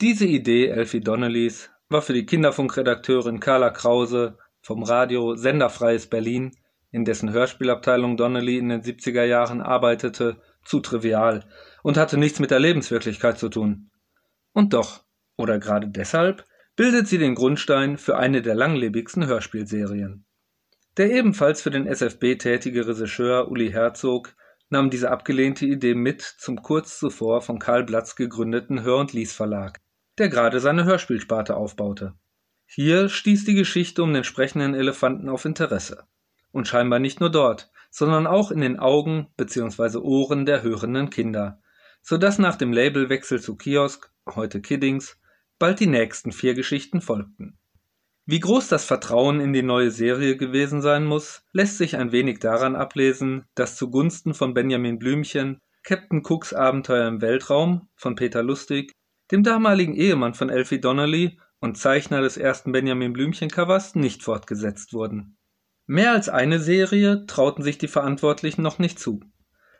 [0.00, 6.56] Diese Idee Elfie Donnellys war für die Kinderfunkredakteurin Carla Krause vom Radio Senderfreies Berlin,
[6.90, 11.44] in dessen Hörspielabteilung Donnelly in den 70er Jahren arbeitete, zu trivial
[11.82, 13.90] und hatte nichts mit der Lebenswirklichkeit zu tun.
[14.52, 15.04] Und doch,
[15.36, 16.44] oder gerade deshalb,
[16.76, 20.24] bildet sie den Grundstein für eine der langlebigsten Hörspielserien.
[20.96, 24.34] Der ebenfalls für den SFB tätige Regisseur Uli Herzog
[24.68, 29.80] nahm diese abgelehnte Idee mit zum kurz zuvor von Karl Blatz gegründeten Hör- und Lies-Verlag,
[30.18, 32.14] der gerade seine Hörspielsparte aufbaute.
[32.66, 36.04] Hier stieß die Geschichte um den sprechenden Elefanten auf Interesse.
[36.50, 39.98] Und scheinbar nicht nur dort, sondern auch in den Augen bzw.
[39.98, 41.60] Ohren der hörenden Kinder,
[42.02, 45.18] so dass nach dem Labelwechsel zu Kiosk, heute Kiddings,
[45.58, 47.58] bald die nächsten vier Geschichten folgten.
[48.24, 52.38] Wie groß das Vertrauen in die neue Serie gewesen sein muss, lässt sich ein wenig
[52.38, 58.92] daran ablesen, dass zugunsten von Benjamin Blümchen Captain Cooks Abenteuer im Weltraum von Peter Lustig,
[59.32, 64.92] dem damaligen Ehemann von Elfie Donnelly und Zeichner des ersten Benjamin Blümchen Covers, nicht fortgesetzt
[64.92, 65.38] wurden.
[65.86, 69.20] Mehr als eine Serie trauten sich die Verantwortlichen noch nicht zu.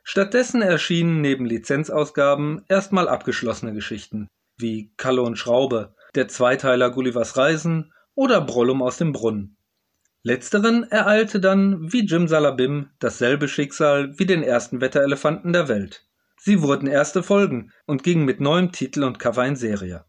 [0.03, 4.26] Stattdessen erschienen neben Lizenzausgaben erstmal abgeschlossene Geschichten,
[4.57, 9.57] wie Kalle und Schraube, der Zweiteiler Gullivers Reisen oder Brollum aus dem Brunnen.
[10.24, 16.07] Letzteren ereilte dann, wie Jim Salabim, dasselbe Schicksal wie den ersten Wetterelefanten der Welt.
[16.45, 20.05] Sie wurden erste Folgen und gingen mit neuem Titel und Cover in Serie.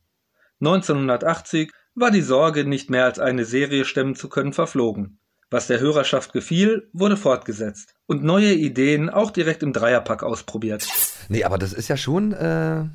[0.62, 5.20] 1980 war die Sorge, nicht mehr als eine Serie stemmen zu können, verflogen.
[5.52, 10.88] Was der Hörerschaft gefiel, wurde fortgesetzt und neue Ideen auch direkt im Dreierpack ausprobiert.
[11.30, 12.86] Nee, aber das ist ja schon, äh,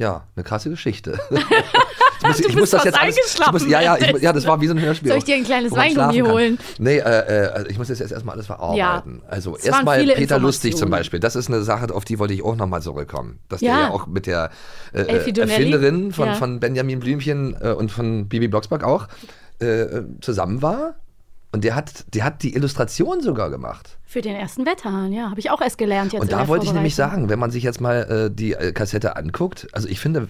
[0.00, 1.18] ja, eine krasse Geschichte.
[2.22, 4.46] Ich muss, Du ich muss das jetzt alles, ich muss, ja, ja, ich, ja, das
[4.46, 5.08] war wie so ein Hörspiel.
[5.08, 6.58] Soll ich dir ein kleines Weingummi holen?
[6.78, 9.22] Nee, äh, äh, also ich muss jetzt erstmal alles verarbeiten.
[9.26, 10.90] also es waren erstmal Peter Lustig zum.
[10.90, 11.18] Beispiel.
[11.18, 13.38] Das ist eine Sache, auf die wollte ich auch nochmal zurückkommen.
[13.48, 13.72] Dass Ja.
[13.74, 14.50] der ja auch mit der
[14.92, 15.04] äh.
[15.04, 16.34] Erfinderin von, Ja.
[16.34, 19.08] von Benjamin Blümchen äh, und von Bibi Blocksberg auch
[19.60, 19.86] äh,
[20.20, 20.96] zusammen war.
[21.52, 23.98] Und der hat, der hat die Illustration sogar gemacht.
[24.04, 25.30] Für den ersten Wetterhahn, ja.
[25.30, 27.64] Habe ich auch erst gelernt jetzt Und da wollte ich nämlich sagen, wenn man sich
[27.64, 30.28] jetzt mal äh, die äh, Kassette anguckt, also ich finde,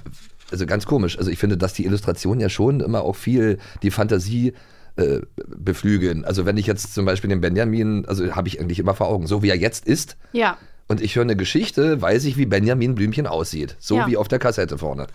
[0.51, 3.91] also ganz komisch, also ich finde, dass die Illustrationen ja schon immer auch viel die
[3.91, 4.55] Fantasie
[4.97, 6.25] äh, beflügeln.
[6.25, 9.27] Also wenn ich jetzt zum Beispiel den Benjamin, also habe ich eigentlich immer vor Augen,
[9.27, 10.57] so wie er jetzt ist, Ja.
[10.91, 13.77] Und ich höre eine Geschichte, weiß ich, wie Benjamin Blümchen aussieht.
[13.79, 14.07] So Ja.
[14.09, 15.07] wie auf der Kassette vorne.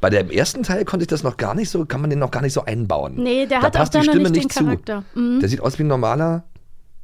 [0.00, 2.30] Bei dem ersten Teil konnte ich das noch gar nicht so, kann man den noch
[2.30, 3.14] gar nicht so einbauen.
[3.16, 4.64] Nee, der da hat auch passt die dann noch Stimme nicht den nicht zu.
[4.64, 5.04] Charakter.
[5.14, 5.40] Mhm.
[5.40, 6.44] Der sieht aus wie ein normaler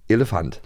[0.09, 0.61] Elefant.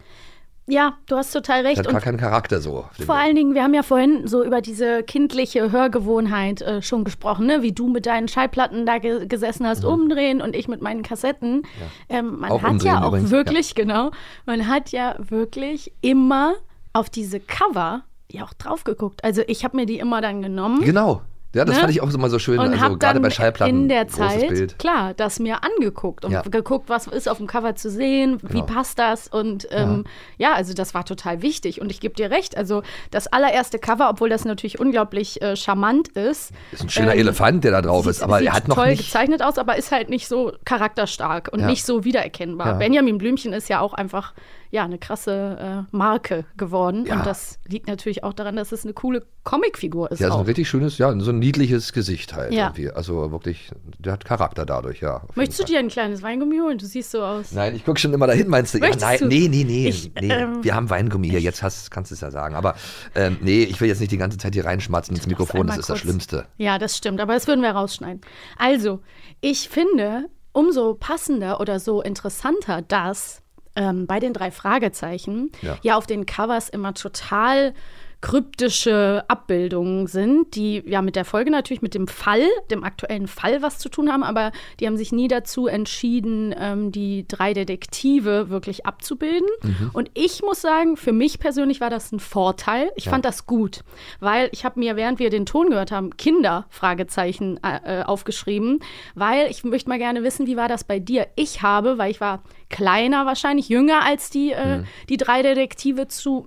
[0.70, 1.78] Ja, du hast total Der recht.
[1.78, 2.84] hat Und gar keinen Charakter so.
[3.06, 7.46] Vor allen Dingen, wir haben ja vorhin so über diese kindliche Hörgewohnheit äh, schon gesprochen,
[7.46, 7.62] ne?
[7.62, 11.62] wie du mit deinen Schallplatten da ge gesessen hast, umdrehen und ich mit meinen Kassetten.
[12.10, 12.56] Ähm, man Mhm.
[12.56, 14.10] Auch hat umdrehen ja auch übrigens, wirklich, genau,
[14.44, 16.52] man hat ja wirklich immer
[16.98, 19.22] auf diese Cover ja auch drauf geguckt.
[19.24, 20.82] Also ich habe mir die immer dann genommen.
[20.84, 21.22] Genau.
[21.54, 21.80] Ja, das Ne?
[21.80, 22.58] fand ich auch immer so schön.
[22.58, 23.74] Und also gerade bei Schallplatten.
[23.74, 24.78] in der Zeit, Bild.
[24.78, 26.42] klar, das mir angeguckt und Ja.
[26.42, 28.66] geguckt, was ist auf dem Cover zu sehen, wie Genau.
[28.66, 30.04] passt das und ähm,
[30.36, 30.52] ja.
[30.52, 34.28] also das war total wichtig und ich gebe dir recht, also das allererste Cover, obwohl
[34.28, 36.52] das natürlich unglaublich äh, charmant ist.
[36.70, 38.88] Ist ein schöner ähm, Elefant, der da drauf ist, aber sieht er hat noch toll
[38.90, 39.06] nicht.
[39.06, 41.66] gezeichnet aus, aber ist halt nicht so charakterstark und Ja.
[41.66, 42.66] nicht so wiedererkennbar.
[42.66, 42.72] Ja.
[42.74, 44.34] Benjamin Blümchen ist ja auch einfach
[44.70, 47.16] ja eine krasse äh, Marke geworden Ja.
[47.16, 50.38] und das liegt natürlich auch daran, dass es eine coole Comicfigur ist Ja, so auch.
[50.40, 52.66] ein richtig schönes, ja, so ein niedliches Gesicht halt Ja.
[52.66, 52.90] irgendwie.
[52.90, 55.22] Also wirklich, der hat Charakter dadurch, ja.
[55.34, 56.76] Möchtest du dir ein kleines Weingummi holen?
[56.78, 57.52] Du siehst so aus.
[57.52, 58.78] Nein, ich gucke schon immer dahin, meinst du?
[58.78, 59.26] Ja, Möchtest nein, du?
[59.26, 59.88] nee, nee, nee.
[59.88, 60.28] Ich, nee.
[60.32, 62.54] ähm, wir haben Weingummi hier, jetzt hast, kannst du es ja sagen.
[62.54, 62.74] Aber
[63.14, 65.88] ähm, nee, ich will jetzt nicht die ganze Zeit hier reinschmatzen ins Mikrofon, das ist
[65.88, 66.00] das kurz.
[66.00, 66.46] Schlimmste.
[66.58, 68.20] Ja, das stimmt, aber das würden wir rausschneiden.
[68.58, 69.00] Also,
[69.40, 73.40] ich finde, umso passender oder so interessanter, dass
[73.78, 75.78] ähm, bei den drei Fragezeichen ja.
[75.82, 75.96] Ja.
[75.96, 77.72] auf den Covers immer total
[78.20, 83.62] kryptische Abbildungen sind, die ja mit der Folge natürlich mit dem Fall, dem aktuellen Fall
[83.62, 88.48] was zu tun haben, aber die haben sich nie dazu entschieden, ähm, die drei Detektive
[88.50, 89.48] wirklich abzubilden.
[89.62, 89.90] Mhm.
[89.92, 92.90] Und ich muss sagen, für mich persönlich war das ein Vorteil.
[92.96, 93.12] Ich Ja.
[93.12, 93.80] fand das gut,
[94.20, 98.80] weil ich habe mir, während wir den Ton gehört haben, Kinder Fragezeichen äh, äh, aufgeschrieben,
[99.14, 101.26] weil ich möchte mal gerne wissen, wie war das bei dir?
[101.36, 104.84] Ich habe, weil ich war kleiner wahrscheinlich, jünger als die, äh, Mhm.
[105.08, 106.46] die drei Detektive zu,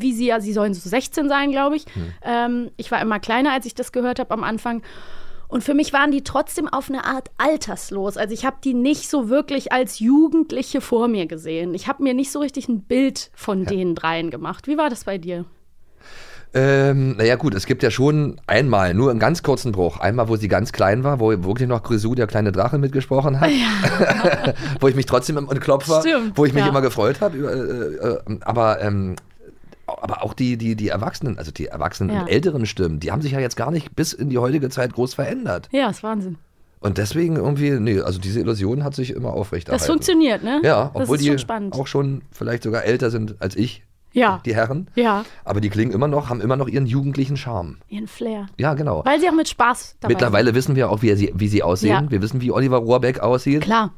[0.00, 1.86] wie sie ja, sie sollen so 16 sein, glaube ich.
[2.22, 4.82] Ähm, ich war immer kleiner, als ich das gehört habe am Anfang.
[5.48, 8.18] Und für mich waren die trotzdem auf eine Art alterslos.
[8.18, 11.72] Also ich habe die nicht so wirklich als Jugendliche vor mir gesehen.
[11.72, 14.66] Ich habe mir nicht so richtig ein Bild von den dreien gemacht.
[14.66, 15.46] Wie war das bei dir?
[16.54, 20.00] Ähm, naja gut, es gibt ja schon einmal, nur einen ganz kurzen Bruch.
[20.00, 23.50] Einmal, wo sie ganz klein war, wo wirklich noch Grisou, der kleine Drache, mitgesprochen hat.
[24.80, 26.70] wo ich mich trotzdem im Klopf war, Stimmt, wo ich mich ja.
[26.70, 27.36] immer gefreut habe.
[27.36, 29.16] Äh, äh, aber, ähm,
[29.88, 32.22] aber auch die, die, die Erwachsenen, also die Erwachsenen Ja.
[32.22, 34.92] und älteren Stimmen, die haben sich ja jetzt gar nicht bis in die heutige Zeit
[34.92, 35.68] groß verändert.
[35.72, 36.36] Ja, ist Wahnsinn.
[36.80, 39.80] Und deswegen irgendwie, nee, also diese Illusion hat sich immer aufrechterhalten.
[39.80, 40.60] Das funktioniert, ne?
[40.62, 41.74] Ja, das obwohl ist die schon spannend.
[41.74, 43.82] auch schon vielleicht sogar älter sind als ich,
[44.12, 44.40] Ja.
[44.44, 44.88] die Herren.
[44.94, 47.78] Ja, Aber die klingen immer noch, haben immer noch ihren jugendlichen Charme.
[47.88, 48.46] ihren Flair.
[48.58, 49.04] Ja, genau.
[49.04, 52.04] Weil sie auch mit Spaß dabei Mittlerweile wissen wir auch, wie, sie, wie sie aussehen.
[52.04, 52.10] Ja.
[52.10, 53.62] Wir wissen, wie Oliver Rohrbeck aussieht.
[53.62, 53.92] Klar.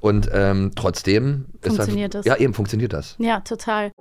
[0.00, 2.26] Und ähm, trotzdem Funktioniert das, das.
[2.26, 3.10] Ja, eben funktioniert das.
[3.16, 3.26] sind.
[3.26, 3.92] Ja, total.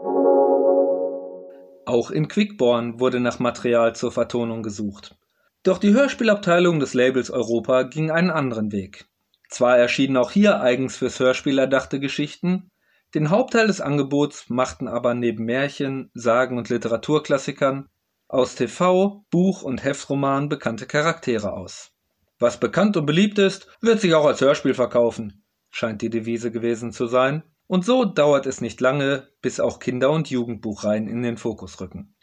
[1.92, 5.18] Auch in Quickborn wurde nach Material zur Vertonung gesucht.
[5.62, 9.10] Doch die Hörspielabteilung des Labels Europa ging einen anderen Weg.
[9.50, 12.72] Zwar erschienen auch hier eigens fürs Hörspiel erdachte Geschichten,
[13.14, 17.89] den Hauptteil des Angebots machten aber neben Märchen, Sagen und Literaturklassikern
[18.30, 21.92] aus TV, Buch und Heftroman bekannte Charaktere aus.
[22.39, 26.94] Was bekannt und beliebt ist, wird sich auch als Hörspiel verkaufen, scheint die Devise gewesen
[26.94, 27.44] zu sein.
[27.72, 32.14] Und so dauert es nicht lange, bis auch Kinder- und Jugendbuchreihen in den Fokus rücken.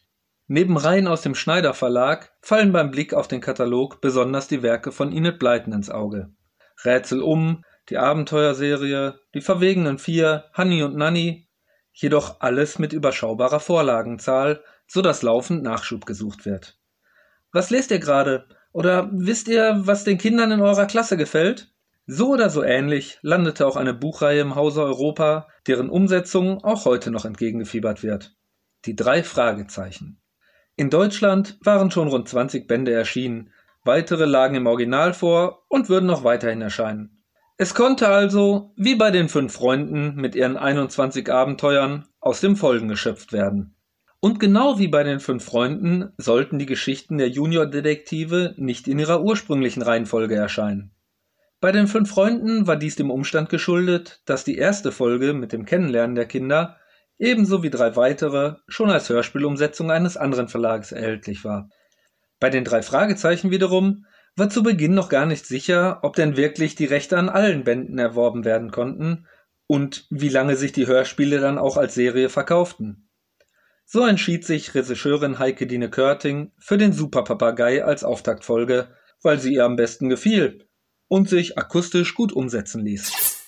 [0.47, 4.93] Neben Reihen aus dem Schneider Verlag fallen beim Blick auf den Katalog besonders die Werke
[4.93, 6.35] von Enid Blyton ins Auge.
[6.85, 11.49] Rätsel um, die Abenteuerserie, die verwegenen Vier, Hanni und Nanny,
[11.95, 16.79] jedoch alles mit überschaubarer Vorlagenzahl, so dass laufend Nachschub gesucht wird.
[17.53, 18.45] Was lest ihr gerade?
[18.73, 21.73] Oder wisst ihr, was den Kindern in eurer Klasse gefällt?
[22.11, 27.11] So oder so ähnlich landete auch eine Buchreihe im Hause Europa, deren Umsetzung auch heute
[27.11, 28.35] noch entgegengefiebert wird.
[28.87, 30.19] Die drei Fragezeichen.
[30.75, 33.53] In Deutschland waren schon rund 20 Bände erschienen,
[33.85, 37.23] weitere lagen im Original vor und würden noch weiterhin erscheinen.
[37.59, 42.89] Es konnte also, wie bei den fünf Freunden mit ihren 21 Abenteuern, aus dem Folgen
[42.89, 43.75] geschöpft werden.
[44.21, 49.23] Und genau wie bei den fünf Freunden sollten die Geschichten der Junior-Detektive nicht in ihrer
[49.23, 50.95] ursprünglichen Reihenfolge erscheinen.
[51.61, 55.65] Bei den fünf Freunden war dies dem Umstand geschuldet, dass die erste Folge mit dem
[55.65, 56.77] Kennenlernen der Kinder
[57.19, 61.69] ebenso wie drei weitere schon als Hörspielumsetzung eines anderen Verlages erhältlich war.
[62.39, 64.07] Bei den drei Fragezeichen wiederum
[64.37, 67.99] war zu Beginn noch gar nicht sicher, ob denn wirklich die Rechte an allen Bänden
[67.99, 69.27] erworben werden konnten
[69.67, 73.11] und wie lange sich die Hörspiele dann auch als Serie verkauften.
[73.85, 78.91] So entschied sich Regisseurin Heike Dine Körting für den Superpapagei als Auftaktfolge,
[79.25, 80.68] weil sie ihr am besten gefiel
[81.09, 83.39] und sich akustisch gut umsetzen ließ.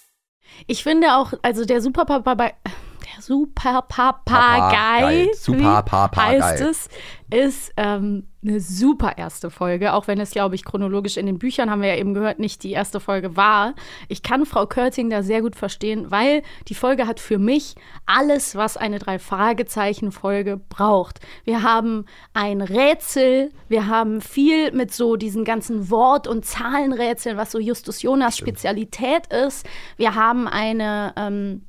[0.67, 5.29] Ich finde auch, also der Superpapagei, der Superpapagei, Papagei.
[5.35, 6.41] Superpapagei.
[6.41, 6.89] heißt es,
[7.31, 11.71] ist ähm, eine super erste Folge, auch wenn es, glaube ich, chronologisch in den Büchern,
[11.71, 13.75] haben wir ja eben gehört, nicht die erste Folge war.
[14.09, 17.75] Ich kann Frau Körting da sehr gut verstehen, weil die Folge hat für mich
[18.07, 21.21] alles, was eine Drei-Fragezeichen-Folge braucht.
[21.45, 27.53] Wir haben ein Rätsel, wir haben viel mit so diesen ganzen Wort- und Zahlenrätseln, was
[27.53, 29.67] so Justus Jonas Spezialität ist.
[29.99, 31.67] Wir haben eine ähm,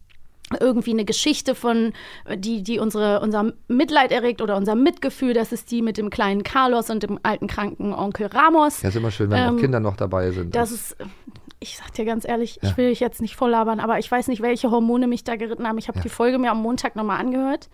[0.59, 1.93] irgendwie eine Geschichte von,
[2.35, 5.33] die, die unsere, unser Mitleid erregt oder unser Mitgefühl.
[5.33, 8.81] Das ist die mit dem kleinen Carlos und dem alten kranken Onkel Ramos.
[8.81, 10.55] Ja, ist immer schön, wenn Ähm, auch Kinder noch dabei sind.
[10.55, 10.95] Das ist,
[11.63, 12.69] ich sag dir ganz ehrlich, Ja.
[12.69, 15.35] ich will dich jetzt nicht voll labern, aber ich weiß nicht, welche Hormone mich da
[15.35, 15.77] geritten haben.
[15.77, 17.69] Ich habe die Folge mir am Montag nochmal angehört.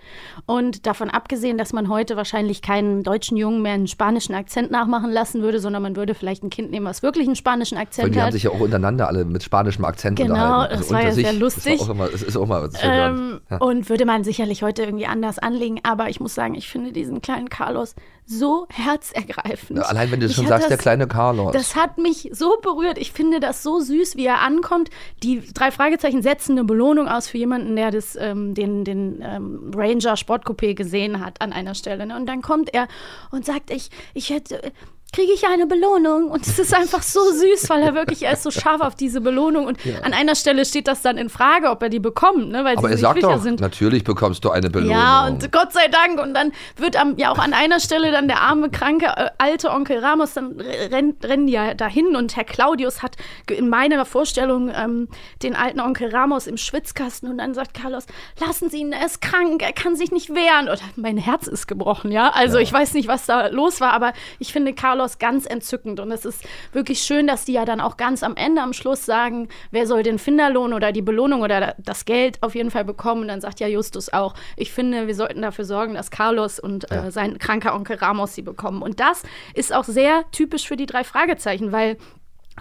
[0.45, 5.09] Und davon abgesehen, dass man heute wahrscheinlich keinen deutschen Jungen mehr einen spanischen Akzent nachmachen
[5.09, 8.13] lassen würde, sondern man würde vielleicht ein Kind nehmen, was wirklich einen spanischen Weil Akzent
[8.13, 8.33] die haben hat.
[8.33, 10.71] sich ja auch untereinander alle mit spanischem Akzent Genau, unterhalten.
[10.73, 11.23] Also das war ja sich.
[11.25, 11.79] sehr lustig.
[11.79, 13.39] Das auch immer, es ist auch immer Ähm.
[13.49, 13.57] Ja.
[13.59, 15.79] Und würde man sicherlich heute irgendwie anders anlegen.
[15.83, 17.95] Aber ich muss sagen, ich finde diesen kleinen Carlos
[18.27, 19.79] so herzergreifend.
[19.79, 21.53] Allein wenn du schon sagst, das, der kleine Carlos.
[21.53, 22.97] Das hat mich so berührt.
[22.97, 24.89] Ich finde das so süß, wie er ankommt.
[25.23, 29.71] Die drei Fragezeichen setzen eine Belohnung aus für jemanden, der das, ähm, den, den ähm,
[29.73, 32.05] Ranger Sportcoupé gesehen hat an einer Stelle.
[32.05, 32.17] Ne?
[32.17, 32.87] Und dann kommt er
[33.31, 34.73] und sagt, ich, ich hätte.
[35.17, 36.29] Kriege ich eine Belohnung.
[36.29, 39.19] Und es ist einfach so süß, weil er wirklich, er ist so scharf auf diese
[39.19, 39.65] Belohnung.
[39.65, 40.01] Und Ja.
[40.03, 42.63] an einer Stelle steht das dann in Frage, ob er die bekommt, ne?
[42.63, 43.59] weil Aber sie er sagt doch, sind.
[43.59, 44.95] natürlich bekommst du eine Belohnung.
[44.95, 46.21] Ja, und Gott sei Dank.
[46.21, 49.71] Und dann wird am, ja auch an einer Stelle dann der arme, kranke, äh, alte
[49.71, 50.59] Onkel Ramos, dann
[50.91, 53.15] rennt, rennen die ja dahin und Herr Claudius hat
[53.49, 55.07] in meiner Vorstellung ähm,
[55.41, 58.05] den alten Onkel Ramos im Schwitzkasten und dann sagt Carlos,
[58.39, 60.69] lassen Sie ihn, er ist krank, er kann sich nicht wehren.
[60.69, 62.29] Und mein Herz ist gebrochen, ja.
[62.35, 66.11] Also ich weiß nicht, was da los war, aber ich finde Carlos ganz entzückend und
[66.11, 66.43] es ist
[66.73, 70.03] wirklich schön, dass die ja dann auch ganz am Ende, am Schluss sagen, wer soll
[70.03, 73.21] den Finderlohn oder die Belohnung oder das Geld auf jeden Fall bekommen.
[73.21, 76.91] Und dann sagt ja Justus auch, ich finde, wir sollten dafür sorgen, dass Carlos und
[76.91, 78.81] äh, sein kranker Onkel Ramos sie bekommen.
[78.81, 81.97] Und das ist auch sehr typisch für die drei Fragezeichen, weil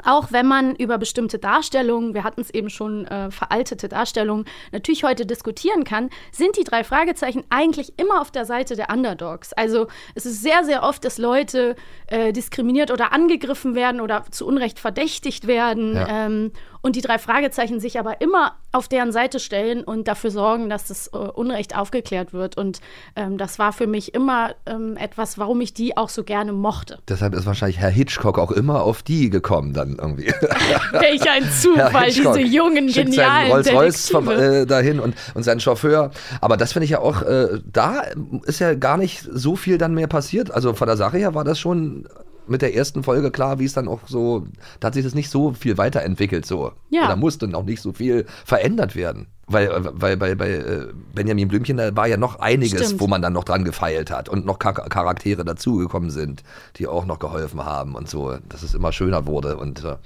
[0.04, 5.04] auch wenn man über bestimmte Darstellungen, wir hatten es eben schon, äh, veraltete Darstellungen, natürlich
[5.04, 9.52] heute diskutieren kann, sind die drei Fragezeichen eigentlich immer auf der Seite der Underdogs.
[9.52, 11.76] Also es ist sehr, sehr oft, dass Leute
[12.08, 15.94] äh, diskriminiert oder angegriffen werden oder zu Unrecht verdächtigt werden.
[15.94, 16.26] Ja.
[16.26, 16.52] Ähm,
[16.86, 20.86] und die drei Fragezeichen sich aber immer auf deren Seite stellen und dafür sorgen, dass
[20.86, 22.56] das äh, Unrecht aufgeklärt wird.
[22.56, 22.80] Und
[23.16, 27.00] ähm, das war für mich immer ähm, etwas, warum ich die auch so gerne mochte.
[27.08, 30.26] Deshalb ist wahrscheinlich Herr Hitchcock auch immer auf die gekommen dann irgendwie.
[30.92, 35.58] Welch ein Zufall, diese jungen, schickt genialen seinen Rolls-Royce vom, äh, dahin und, und seinen
[35.58, 36.12] Chauffeur.
[36.40, 38.04] Aber das finde ich ja auch, äh, da
[38.44, 40.52] ist ja gar nicht so viel dann mehr passiert.
[40.52, 42.06] Also von der Sache her war das schon
[42.48, 44.46] mit der ersten Folge klar, wie es dann auch so,
[44.80, 46.72] da hat sich das nicht so viel weiterentwickelt so.
[46.90, 47.08] Ja.
[47.08, 49.28] Da musste auch nicht so viel verändert werden.
[49.48, 53.00] Weil, weil bei, bei äh, Benjamin Blümchen, da war ja noch einiges, Stimmt.
[53.00, 56.42] wo man dann noch dran gefeilt hat und noch Char Charaktere dazugekommen sind,
[56.76, 59.56] die auch noch geholfen haben und so, dass es immer schöner wurde.
[59.56, 59.96] Und, äh,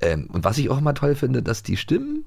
[0.00, 2.24] ähm, und was ich auch immer toll finde, dass die Stimmen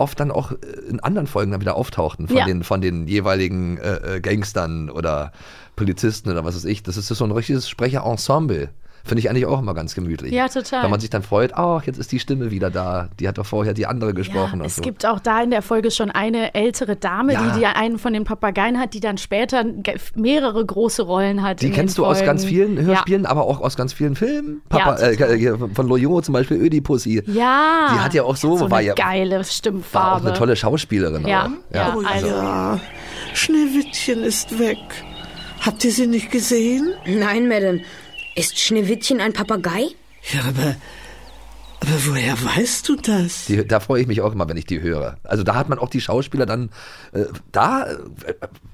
[0.00, 0.56] oft dann auch äh,
[0.88, 2.44] in anderen Folgen dann wieder auftauchten von, Ja.
[2.46, 5.32] den, von den jeweiligen äh, äh, Gangstern oder
[5.76, 6.82] Polizisten oder was weiß ich.
[6.82, 8.70] Das ist so ein richtiges Sprecherensemble.
[9.04, 10.32] Finde ich eigentlich auch immer ganz gemütlich.
[10.32, 10.82] Ja, total.
[10.84, 13.08] Wenn man sich dann freut, ach, jetzt ist die Stimme wieder da.
[13.18, 14.58] Die hat doch vorher die andere gesprochen.
[14.58, 14.82] Ja, und es so.
[14.82, 17.52] gibt auch da in der Folge schon eine ältere Dame, Ja.
[17.52, 19.64] die, die einen von den Papageien hat, die dann später
[20.14, 21.62] mehrere große Rollen hat.
[21.62, 22.26] Die in kennst den du aus Folgen.
[22.26, 22.82] ganz vielen Ja.
[22.82, 24.62] Hörspielen, aber auch aus ganz vielen Filmen.
[24.68, 27.22] Papa, Ja, äh, von Loyot zum Beispiel, Ödipussy.
[27.26, 27.88] Ja.
[27.94, 30.28] Die hat ja auch so, so eine war ja geile war auch Stimmfarbe.
[30.28, 31.26] eine tolle Schauspielerin.
[31.26, 31.74] Ja, auch.
[31.74, 32.80] ja, Oh also- ja,
[33.34, 34.78] Schneewittchen ist weg.
[35.64, 36.92] Habt ihr sie nicht gesehen?
[37.06, 37.80] Nein, Madame.
[38.40, 39.88] Ist Schneewittchen ein Papagei?
[40.32, 40.76] Ja, aber,
[41.82, 43.44] aber woher weißt du das?
[43.44, 45.18] Die, da freue ich mich auch immer, wenn ich die höre.
[45.24, 46.70] Also da hat man auch die Schauspieler dann,
[47.12, 47.98] äh, da, äh,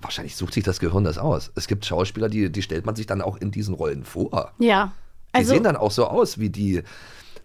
[0.00, 1.50] wahrscheinlich sucht sich das Gehirn das aus.
[1.56, 4.52] Es gibt Schauspieler, die, die stellt man sich dann auch in diesen Rollen vor.
[4.60, 4.92] Ja.
[5.34, 6.84] Die Also, sehen dann auch so aus wie die,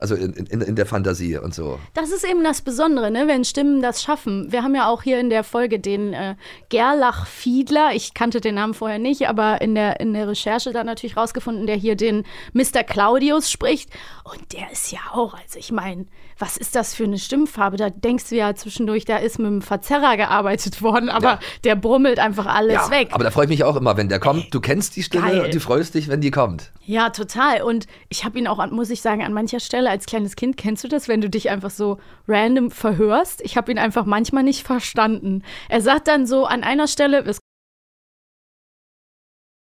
[0.01, 1.79] also in, in, in der Fantasie und so.
[1.93, 4.51] das ist eben das Besondere, ne, wenn Stimmen das schaffen.
[4.51, 6.35] Wir haben ja auch hier in der Folge den äh,
[6.69, 10.87] Gerlach Fiedler, ich kannte den Namen vorher nicht, aber in der, in der Recherche dann
[10.87, 12.83] natürlich rausgefunden, der hier den Mr.
[12.83, 13.91] Claudius spricht.
[14.23, 16.07] Und der ist ja auch, also ich meine,
[16.41, 17.77] was ist das für eine Stimmfarbe?
[17.77, 22.17] Da denkst du ja zwischendurch, da ist mit einem Verzerrer gearbeitet worden, aber der brummelt
[22.19, 23.09] einfach alles ja, weg.
[23.11, 24.53] aber da freue ich mich auch immer, wenn der kommt.
[24.53, 25.41] Du kennst die Stimme Geil.
[25.45, 26.71] und du freust dich, wenn die kommt.
[26.83, 27.61] Ja, total.
[27.61, 30.83] Und ich habe ihn auch, muss ich sagen, an mancher Stelle als kleines Kind, kennst
[30.83, 33.41] du das, wenn du dich einfach so random verhörst?
[33.41, 35.43] Ich habe ihn einfach manchmal nicht verstanden.
[35.69, 37.39] Er sagt dann so an einer Stelle, es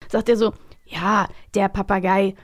[0.10, 0.54] sagt er so,
[0.86, 2.36] ja, der Papagei,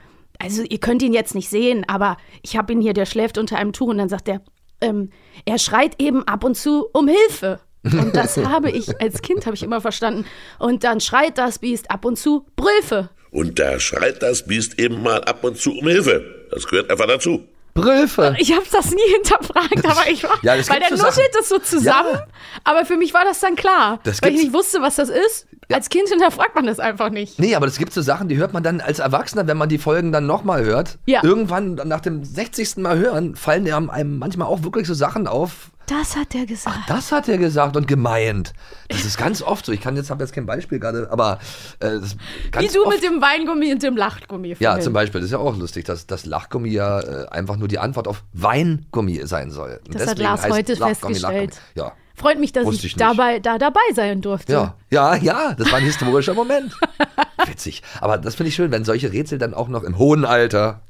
[0.42, 3.56] also ihr könnt ihn jetzt nicht sehen, aber ich habe ihn hier, der schläft unter
[3.56, 4.40] einem Tuch und dann sagt er,
[4.80, 5.10] ähm,
[5.44, 7.60] er schreit eben ab und zu um Hilfe.
[7.82, 10.24] Und das habe ich als Kind habe ich immer verstanden.
[10.58, 13.10] Und dann schreit das Biest ab und zu Brülfe.
[13.30, 16.46] Und da schreit das Biest eben mal ab und zu um Hilfe.
[16.50, 17.46] Das gehört einfach dazu.
[17.74, 18.34] Brülfe.
[18.38, 21.58] Ich habe das nie hinterfragt, aber ich war, Ja, weil der so nuschelt das so
[21.58, 22.18] zusammen.
[22.64, 25.46] Aber für mich war das dann klar, Das weil ich nicht wusste, was das ist.
[25.72, 27.38] Als Kind hinterfragt man das einfach nicht.
[27.38, 29.78] Nee, aber es gibt so Sachen, die hört man dann als Erwachsener, wenn man die
[29.78, 30.98] Folgen dann nochmal hört.
[31.06, 31.22] Ja.
[31.22, 32.78] Irgendwann nach dem 60.
[32.78, 35.70] Mal hören, fallen einem manchmal auch wirklich so Sachen auf.
[35.86, 36.78] Das hat er gesagt.
[36.88, 38.52] Das hat er gesagt und gemeint.
[38.88, 39.72] Das ist ganz oft so.
[39.72, 41.40] Ich kann jetzt, habe jetzt kein Beispiel gerade, aber
[41.80, 42.94] äh, das ist Wie ganz du oft.
[42.94, 44.56] mit dem Weingummi und dem Lachgummi.
[44.60, 47.66] ja, zum Beispiel, das ist ja auch lustig, dass das Lachgummi ja äh, einfach nur
[47.66, 49.80] die Antwort auf Weingummi sein soll.
[49.86, 51.50] Und Das hat Lars heute Lachgummi, festgestellt.
[51.74, 51.88] Lachgummi.
[51.88, 51.92] Ja.
[52.20, 54.52] Freut mich, dass Wusste ich, ich dabei, da dabei sein durfte.
[54.52, 56.76] Ja, ja, ja, das war ein historischer Moment.
[57.46, 57.82] Witzig.
[58.00, 60.82] Aber das finde ich schön, wenn solche Rätsel dann auch noch im hohen Alter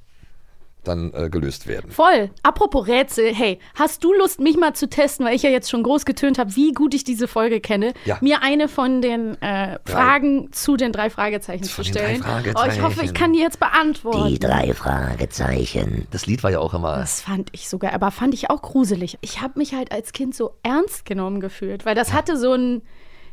[0.85, 1.91] dann äh, gelöst werden.
[1.91, 2.31] Voll.
[2.43, 5.83] Apropos Rätsel, hey, hast du Lust, mich mal zu testen, weil ich ja jetzt schon
[5.83, 8.19] groß getönt habe, wie gut ich diese Folge kenne, Ja.
[8.21, 12.25] mir eine von den äh, Fragen zu den drei Fragezeichen zu drei stellen?
[12.55, 14.39] Oh, ich hoffe, ich kann die jetzt beantworten.
[14.75, 16.07] Fragezeichen.
[16.11, 16.97] Das Lied war ja auch immer.
[16.97, 19.19] Das fand ich sogar, aber fand ich auch gruselig.
[19.21, 22.83] Ich habe mich halt als Kind so ernst genommen gefühlt, weil das hatte so ein,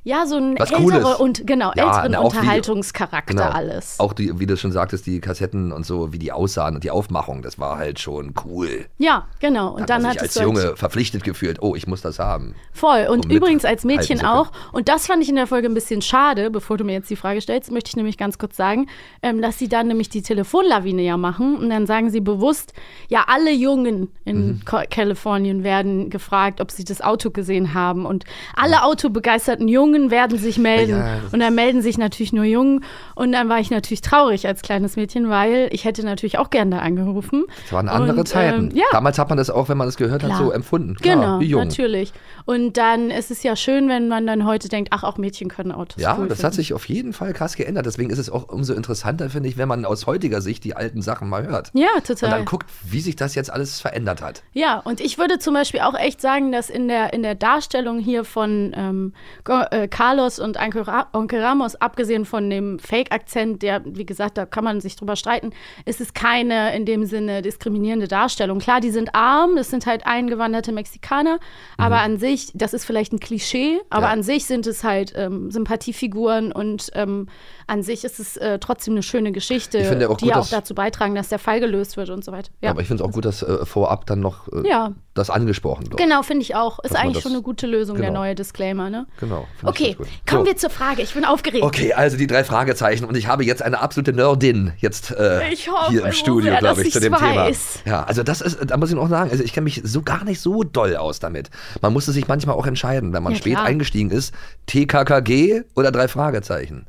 [0.07, 3.49] ja, so ein Was ältere und genau, Ja, älteren na, wie- Unterhaltungscharakter Genau.
[3.49, 3.99] alles.
[3.99, 6.91] Auch die, wie du schon sagtest, die Kassetten und so, wie die aussahen und die
[6.91, 8.85] Aufmachung, das war halt schon cool.
[8.97, 9.71] Ja, genau.
[9.73, 12.19] Und Da dann hat sich als es halt Junge verpflichtet gefühlt, oh, ich muss das
[12.19, 12.55] haben.
[12.71, 13.07] Voll.
[13.11, 14.51] Und um übrigens als Mädchen auch.
[14.71, 17.15] Und das fand ich in der Folge ein bisschen schade, bevor du mir jetzt die
[17.15, 18.87] Frage stellst, möchte ich nämlich ganz kurz sagen,
[19.21, 21.57] ähm, dass sie dann nämlich die Telefonlawine ja machen.
[21.57, 22.73] Und dann sagen sie bewusst,
[23.09, 24.61] ja, alle Jungen in Mhm.
[24.89, 28.05] Kalifornien werden gefragt, ob sie das Auto gesehen haben.
[28.05, 28.23] Und
[28.55, 30.97] alle autobegeisterten Jungen werden sich melden.
[30.97, 32.83] Ja, und dann melden sich natürlich nur Jungen.
[33.15, 36.77] Und dann war ich natürlich traurig als kleines Mädchen, weil ich hätte natürlich auch gerne
[36.77, 37.45] da angerufen.
[37.63, 38.69] Das waren andere Und, Zeiten.
[38.71, 38.85] ähm, ja.
[38.91, 40.39] Damals hat man das auch, wenn man das gehört hat, Klar.
[40.43, 40.95] so empfunden.
[40.95, 42.13] Klar, Genau, natürlich.
[42.45, 45.71] Und dann ist es ja schön, wenn man dann heute denkt, ach, auch Mädchen können
[45.71, 46.47] Autos Ja, cool das finden.
[46.47, 47.85] hat sich auf jeden Fall krass geändert.
[47.85, 51.01] Deswegen ist es auch umso interessanter, finde ich, wenn man aus heutiger Sicht die alten
[51.01, 51.71] Sachen mal hört.
[51.73, 52.29] Ja, Und total.
[52.29, 54.43] dann guckt, wie sich das jetzt alles verändert hat.
[54.53, 57.99] Ja, und ich würde zum Beispiel auch echt sagen, dass in der, in der Darstellung
[57.99, 63.61] hier von ähm, Go- äh, Carlos und Onkel, Ra Onkel Ramos, abgesehen von dem Fake-Akzent,
[63.63, 65.51] der, wie gesagt, da kann man sich drüber streiten,
[65.85, 68.59] ist es keine in dem Sinne diskriminierende Darstellung.
[68.59, 71.39] Klar, die sind arm, das sind halt eingewanderte Mexikaner,
[71.77, 74.11] aber an sich, das ist vielleicht ein Klischee, aber Ja.
[74.11, 77.27] an sich sind es halt ähm, Sympathiefiguren und ähm,
[77.67, 80.39] an sich ist es äh, trotzdem eine schöne Geschichte, Ich finde auch die gut, ja
[80.39, 82.49] auch dazu beitragen, dass der Fall gelöst wird und so weiter.
[82.61, 82.69] Ja.
[82.71, 84.93] Aber ich finde es auch gut, dass äh, vorab dann noch äh, Ja.
[85.13, 85.97] das angesprochen wird.
[85.97, 86.79] Genau, finde ich auch.
[86.79, 88.21] Ist Dass eigentlich das- schon eine gute Lösung, der genau.
[88.21, 89.05] neue Disclaimer, ne?
[89.19, 89.47] Genau.
[89.63, 89.95] Okay,
[90.27, 90.45] kommen So.
[90.45, 91.01] wir zur Frage.
[91.01, 91.63] Ich bin aufgeregt.
[91.65, 95.91] Okay, also die drei Fragezeichen und ich habe jetzt eine absolute Nerdin jetzt äh, hoffe,
[95.91, 97.35] hier im Studio, glaube ich, zu dem Thema.
[97.35, 97.79] weiß.
[97.85, 100.23] Ja, also das ist, da muss ich noch sagen, also ich kenne mich so gar
[100.23, 101.49] nicht so doll aus damit.
[101.81, 103.65] Man musste sich manchmal auch entscheiden, wenn man Ja, spät klar.
[103.65, 104.33] eingestiegen ist,
[104.67, 106.87] TKKG oder drei Fragezeichen.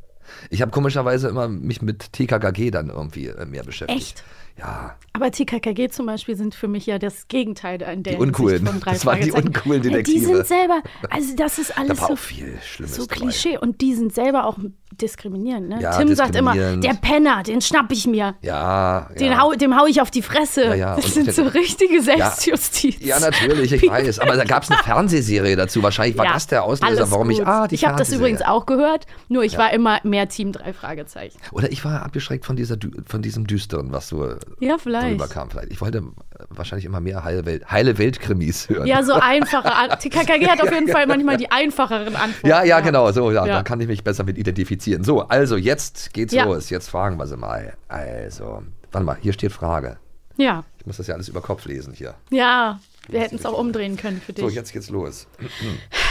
[0.50, 4.00] Ich habe komischerweise immer mich mit TKKG dann irgendwie äh, mehr beschäftigt.
[4.00, 4.24] Echt?
[4.58, 8.64] Ja, Aber TKKG zum Beispiel sind für mich ja das Gegenteil in der Die Uncoolen.
[8.64, 10.26] Von drei Das waren die uncoolen Ja, Die Detektive.
[10.26, 13.16] sind selber, also das ist da alles war so, viel Schlimmes so dabei.
[13.16, 14.58] Klischee und die sind selber auch
[15.00, 15.68] diskriminierend.
[15.68, 15.80] Ne?
[15.82, 18.34] Ja, Tim sagt immer, der Penner, den schnapp ich mir.
[18.42, 19.38] Ja, Den ja.
[19.40, 20.64] hau, dem hau ich auf die Fresse.
[20.64, 22.96] Ja, ja, Das sind so richtige Selbstjustiz.
[23.00, 24.18] Ja, natürlich, ich weiß.
[24.20, 25.82] Aber da gab es eine Fernsehserie dazu.
[25.82, 27.38] Wahrscheinlich war Ja, das der Auslöser, warum ich.
[27.38, 27.46] gut.
[27.46, 29.58] Ah, die ich habe das übrigens auch gehört, nur ich Ja.
[29.60, 31.38] war immer mehr Team drei Fragezeichen.
[31.52, 35.07] Oder ich war abgeschreckt von, dieser, von diesem Düsteren, was so Ja, vielleicht.
[35.10, 35.50] Drüber kam.
[35.50, 35.70] Vielleicht.
[35.72, 36.02] Ich wollte äh,
[36.50, 38.86] wahrscheinlich immer mehr heile Welt, heile Weltkrimis hören.
[38.86, 39.72] Ja, so einfache.
[39.74, 42.46] An- TKKG hat auf jeden Fall manchmal die einfacheren Antworten.
[42.46, 45.04] Ja, ja, genau, so, ja, da kann ich mich besser mit identifizieren.
[45.04, 46.70] So, also jetzt geht's los.
[46.70, 47.74] Jetzt fragen wir sie mal.
[47.88, 49.98] Also, warte mal, hier steht Frage.
[50.36, 52.14] Ja, Ich muss das ja alles über Kopf lesen hier.
[52.30, 52.78] ja.
[53.10, 54.44] Wir hätten es auch umdrehen können für dich.
[54.44, 55.26] So, jetzt geht's los.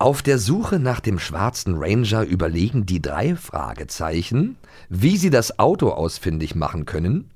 [0.00, 4.56] Auf der Suche nach dem schwarzen Ranger überlegen die drei Fragezeichen,
[4.88, 7.32] wie sie das Auto ausfindig machen können.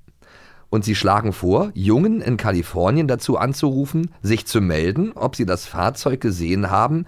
[0.70, 5.66] Und sie schlagen vor, Jungen in Kalifornien dazu anzurufen, sich zu melden, ob sie das
[5.66, 7.04] Fahrzeug gesehen haben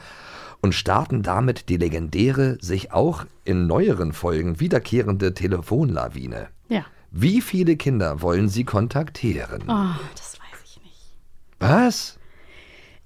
[0.61, 6.49] und starten damit die legendäre, sich auch in neueren Folgen wiederkehrende Telefonlawine.
[6.69, 6.85] Ja.
[7.13, 9.63] Wie viele Kinder wollen sie kontaktieren?
[9.69, 11.13] Oh, das weiß ich nicht.
[11.61, 12.19] Was?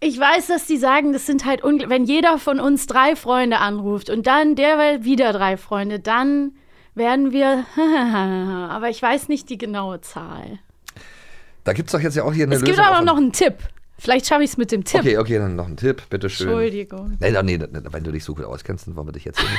[0.01, 4.11] Ich weiß, dass die sagen, das sind halt, wenn jeder von uns drei Freunde anruft
[4.11, 6.53] und dann derweil wieder drei Freunde, dann
[6.95, 7.65] werden wir,
[8.71, 10.61] aber ich weiß nicht die genaue Zahl.
[11.65, 12.77] Da gibt es doch jetzt ja auch hier eine es Lösung.
[12.77, 13.55] gibt aber noch einen Tipp.
[13.99, 15.01] Vielleicht schaffe ich es mit dem Tipp.
[15.01, 16.47] Okay, okay, dann noch ein Tipp, bitteschön.
[16.49, 17.17] Entschuldigung.
[17.19, 19.53] Nee, nee, nee, wenn du dich so gut auskennst, dann wollen wir dich jetzt nicht.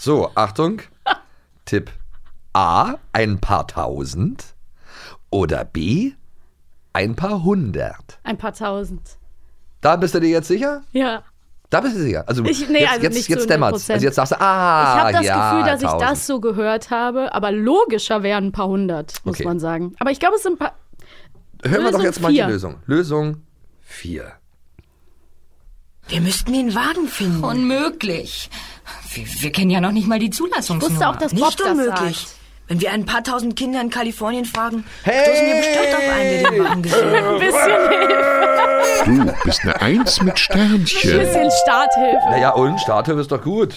[0.00, 0.80] So, Achtung.
[1.64, 1.90] Tipp
[2.52, 4.54] A, ein paar tausend.
[5.28, 6.12] Oder B,
[6.92, 8.20] ein paar hundert.
[8.22, 9.17] Ein paar tausend.
[9.80, 10.82] Da bist du dir jetzt sicher?
[10.92, 11.22] Ja.
[11.70, 12.24] Da bist du sicher.
[12.26, 13.50] Also, Ich- nee, jetzt, also jetzt, nicht jetzt.
[13.50, 13.92] 100%.
[13.92, 16.10] Also jetzt sagst du, ah, ich habe das ja, Gefühl, dass ich 1000.
[16.10, 19.44] das so gehört habe, aber logischer wären ein paar hundert, muss Okay.
[19.44, 19.94] man sagen.
[20.00, 20.72] Aber ich glaube, es sind ein paar.
[21.62, 22.46] Hören wir doch Lösung jetzt mal vier.
[22.46, 22.76] die Lösung.
[22.86, 23.42] Lösung
[23.82, 24.32] 4.
[26.08, 27.44] Wir müssten den Wagen finden.
[27.44, 28.48] Unmöglich.
[29.12, 30.90] Wir, wir kennen ja noch nicht mal die Zulassungsnummer.
[30.94, 32.18] wusste auch, dass Bob Nicht das unmöglich.
[32.20, 32.34] sagt.
[32.68, 36.50] Wenn wir ein paar tausend Kinder in Kalifornien fragen, stoßen wir bestimmt auf einen, der
[36.50, 37.24] den Wagen gesehen hat.
[37.24, 39.34] Ein bisschen Hilfe.
[39.34, 41.18] Du bist eine Eins mit Ein Sternchen.
[41.18, 42.30] bisschen Starthilfe.
[42.30, 43.74] Naja, und Starthilfe ist doch gut.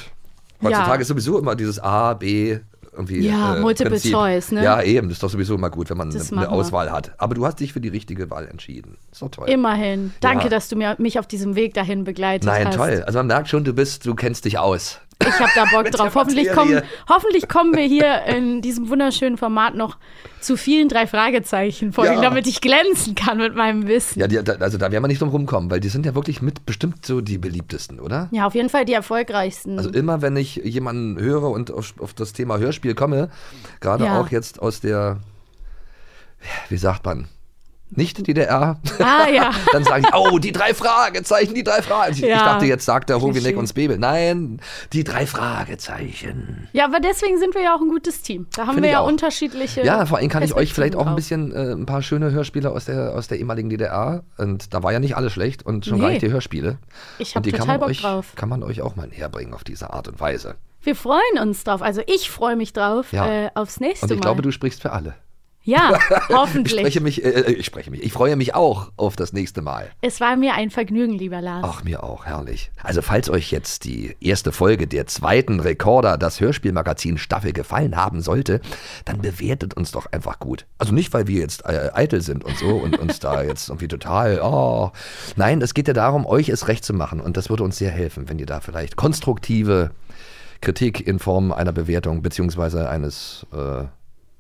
[0.61, 1.01] Heutzutage Ja.
[1.01, 2.59] ist sowieso immer dieses A, B,
[2.93, 3.21] irgendwie.
[3.27, 4.11] Ja, äh, Multiple Prinzip.
[4.13, 4.63] Choice, ne?
[4.63, 5.07] Ja, eben.
[5.07, 6.49] Das ist doch sowieso immer gut, wenn man eine, eine.
[6.49, 7.13] Auswahl hat.
[7.17, 8.97] Aber du hast dich für die richtige Wahl entschieden.
[9.11, 9.49] Ist doch toll.
[9.49, 10.13] Immerhin.
[10.19, 10.49] Danke, Ja.
[10.49, 12.75] dass du mir, mich auf diesem Weg dahin begleitet Nein, hast.
[12.75, 13.03] toll.
[13.05, 14.99] Also man merkt schon, du bist, du kennst dich aus.
[15.27, 16.15] Ich habe da Bock drauf.
[16.15, 19.97] Hoffentlich kommen, hoffentlich kommen wir hier in diesem wunderschönen Format noch
[20.39, 22.21] zu vielen drei Fragezeichen folgen, Ja.
[22.21, 24.19] damit ich glänzen kann mit meinem Wissen.
[24.19, 26.65] Ja, die, also da werden wir nicht drum rumkommen, weil die sind ja wirklich mit
[26.65, 28.27] bestimmt so die beliebtesten, oder?
[28.31, 29.77] Ja, auf jeden Fall die erfolgreichsten.
[29.77, 33.29] Also immer, wenn ich jemanden höre und auf, auf das Thema Hörspiel komme,
[33.79, 34.19] gerade Ja.
[34.19, 35.17] auch jetzt aus der,
[36.69, 37.27] wie sagt man,
[37.91, 38.79] nicht DDR.
[38.99, 39.51] Ah, ja.
[39.73, 42.27] Dann sage ich, oh, die drei Fragezeichen, die drei Fragezeichen.
[42.29, 42.35] Ja.
[42.37, 43.55] Ich dachte, jetzt sagt er Hovinek Klischee.
[43.55, 43.97] und Spebel.
[43.97, 44.59] Nein,
[44.93, 46.67] die drei Fragezeichen.
[46.73, 48.47] Ja, aber deswegen sind wir ja auch ein gutes Team.
[48.55, 49.07] Da haben Find wir ja auch.
[49.07, 49.83] unterschiedliche.
[49.83, 52.71] Ja, vor allem kann ich euch vielleicht auch ein bisschen äh, ein paar schöne Hörspiele
[52.71, 54.23] aus der, aus der ehemaligen DDR.
[54.37, 56.01] Und da war ja nicht alles schlecht und schon Nee.
[56.01, 56.77] gar nicht die Hörspiele.
[57.19, 58.25] Ich und hab die kann total man, Bock euch, drauf.
[58.35, 60.55] kann man euch auch mal näher bringen auf diese Art und Weise.
[60.83, 61.81] Wir freuen uns drauf.
[61.81, 63.27] Also ich freue mich drauf Ja.
[63.45, 64.21] äh, aufs nächste Und ich Mal.
[64.23, 65.13] glaube, du sprichst für alle.
[65.63, 65.97] Ja,
[66.29, 66.79] Ich hoffentlich.
[66.79, 68.03] spreche mich, äh, ich spreche mich.
[68.03, 69.89] Ich freue mich auch auf das nächste Mal.
[70.01, 71.65] es war mir ein Vergnügen, lieber Lars.
[71.67, 72.71] Ach, mir auch, herrlich.
[72.81, 78.21] Also, falls euch jetzt die erste Folge der zweiten Rekorder, das Hörspielmagazin Staffel gefallen haben
[78.21, 78.61] sollte,
[79.05, 80.65] dann bewertet uns doch einfach gut.
[80.77, 83.87] Also nicht, weil wir jetzt äh, eitel sind und so und uns da jetzt irgendwie
[83.87, 84.91] total, oh.
[85.35, 87.91] Nein, es geht ja darum, euch es recht zu machen und das würde uns sehr
[87.91, 89.91] helfen, wenn ihr da vielleicht konstruktive
[90.61, 93.85] Kritik in Form einer Bewertung beziehungsweise eines, äh,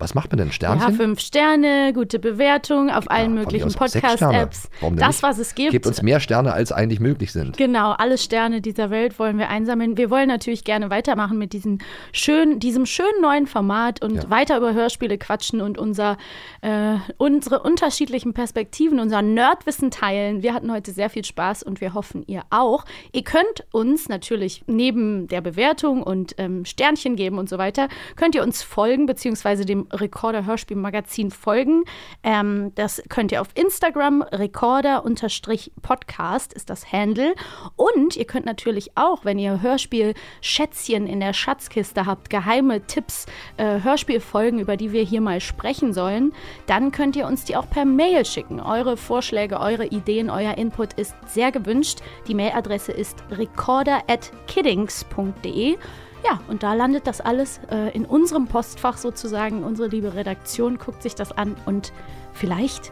[0.01, 0.95] was macht man denn, ja, Sternchen?
[0.95, 3.71] fünf Sterne, gute Bewertung auf allen Von mir möglichen.
[3.71, 4.69] Podcast-Apps.
[4.97, 5.71] Das, was es gibt.
[5.71, 7.57] Gebt uns mehr Sterne, als eigentlich möglich sind.
[7.57, 9.97] Genau, alle Sterne dieser Welt wollen wir einsammeln.
[9.97, 11.79] Wir wollen natürlich gerne weitermachen mit diesem
[12.11, 16.17] schönen, diesem schönen neuen Format und weiter über Hörspiele quatschen und unser,
[16.61, 20.41] äh, unsere unterschiedlichen Perspektiven, unser Nerdwissen teilen.
[20.41, 22.85] Wir hatten heute sehr viel Spaß und wir hoffen, ihr auch.
[23.11, 28.35] Ihr könnt uns natürlich neben der Bewertung und ähm, Sternchen geben und so weiter, könnt
[28.35, 31.83] ihr uns folgen, beziehungsweise dem Recorder Hörspiel Magazin folgen.
[32.23, 37.33] Ähm, das könnt ihr auf Instagram, Recorder-Podcast ist das Handle.
[37.75, 43.25] Und ihr könnt natürlich auch, wenn ihr Hörspiel-Schätzchen in der Schatzkiste habt, geheime Tipps,
[43.57, 46.33] äh, Hörspielfolgen, über die wir hier mal sprechen sollen,
[46.67, 48.59] dann könnt ihr uns die auch per Mail schicken.
[48.59, 52.01] Eure Vorschläge, eure Ideen, euer Input ist sehr gewünscht.
[52.27, 55.77] Die Mailadresse ist recorder.kiddings.de.
[56.23, 59.63] Ja, und da landet das alles äh, in unserem Postfach sozusagen.
[59.63, 61.93] Unsere liebe Redaktion guckt sich das an und
[62.33, 62.91] vielleicht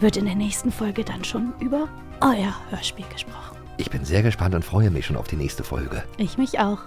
[0.00, 1.88] wird in der nächsten Folge dann schon über
[2.20, 3.56] euer Hörspiel gesprochen.
[3.76, 6.04] Ich bin sehr gespannt und freue mich schon auf die nächste Folge.
[6.16, 6.78] Ich mich auch.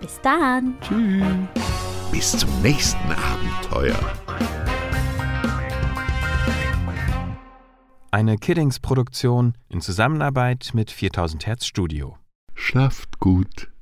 [0.00, 0.74] Bis dann.
[0.80, 1.22] Tschüss.
[2.10, 3.98] Bis zum nächsten Abenteuer.
[8.10, 12.16] Eine Kiddings-Produktion in Zusammenarbeit mit 4000 Hertz Studio.
[12.54, 13.73] Schlaft gut.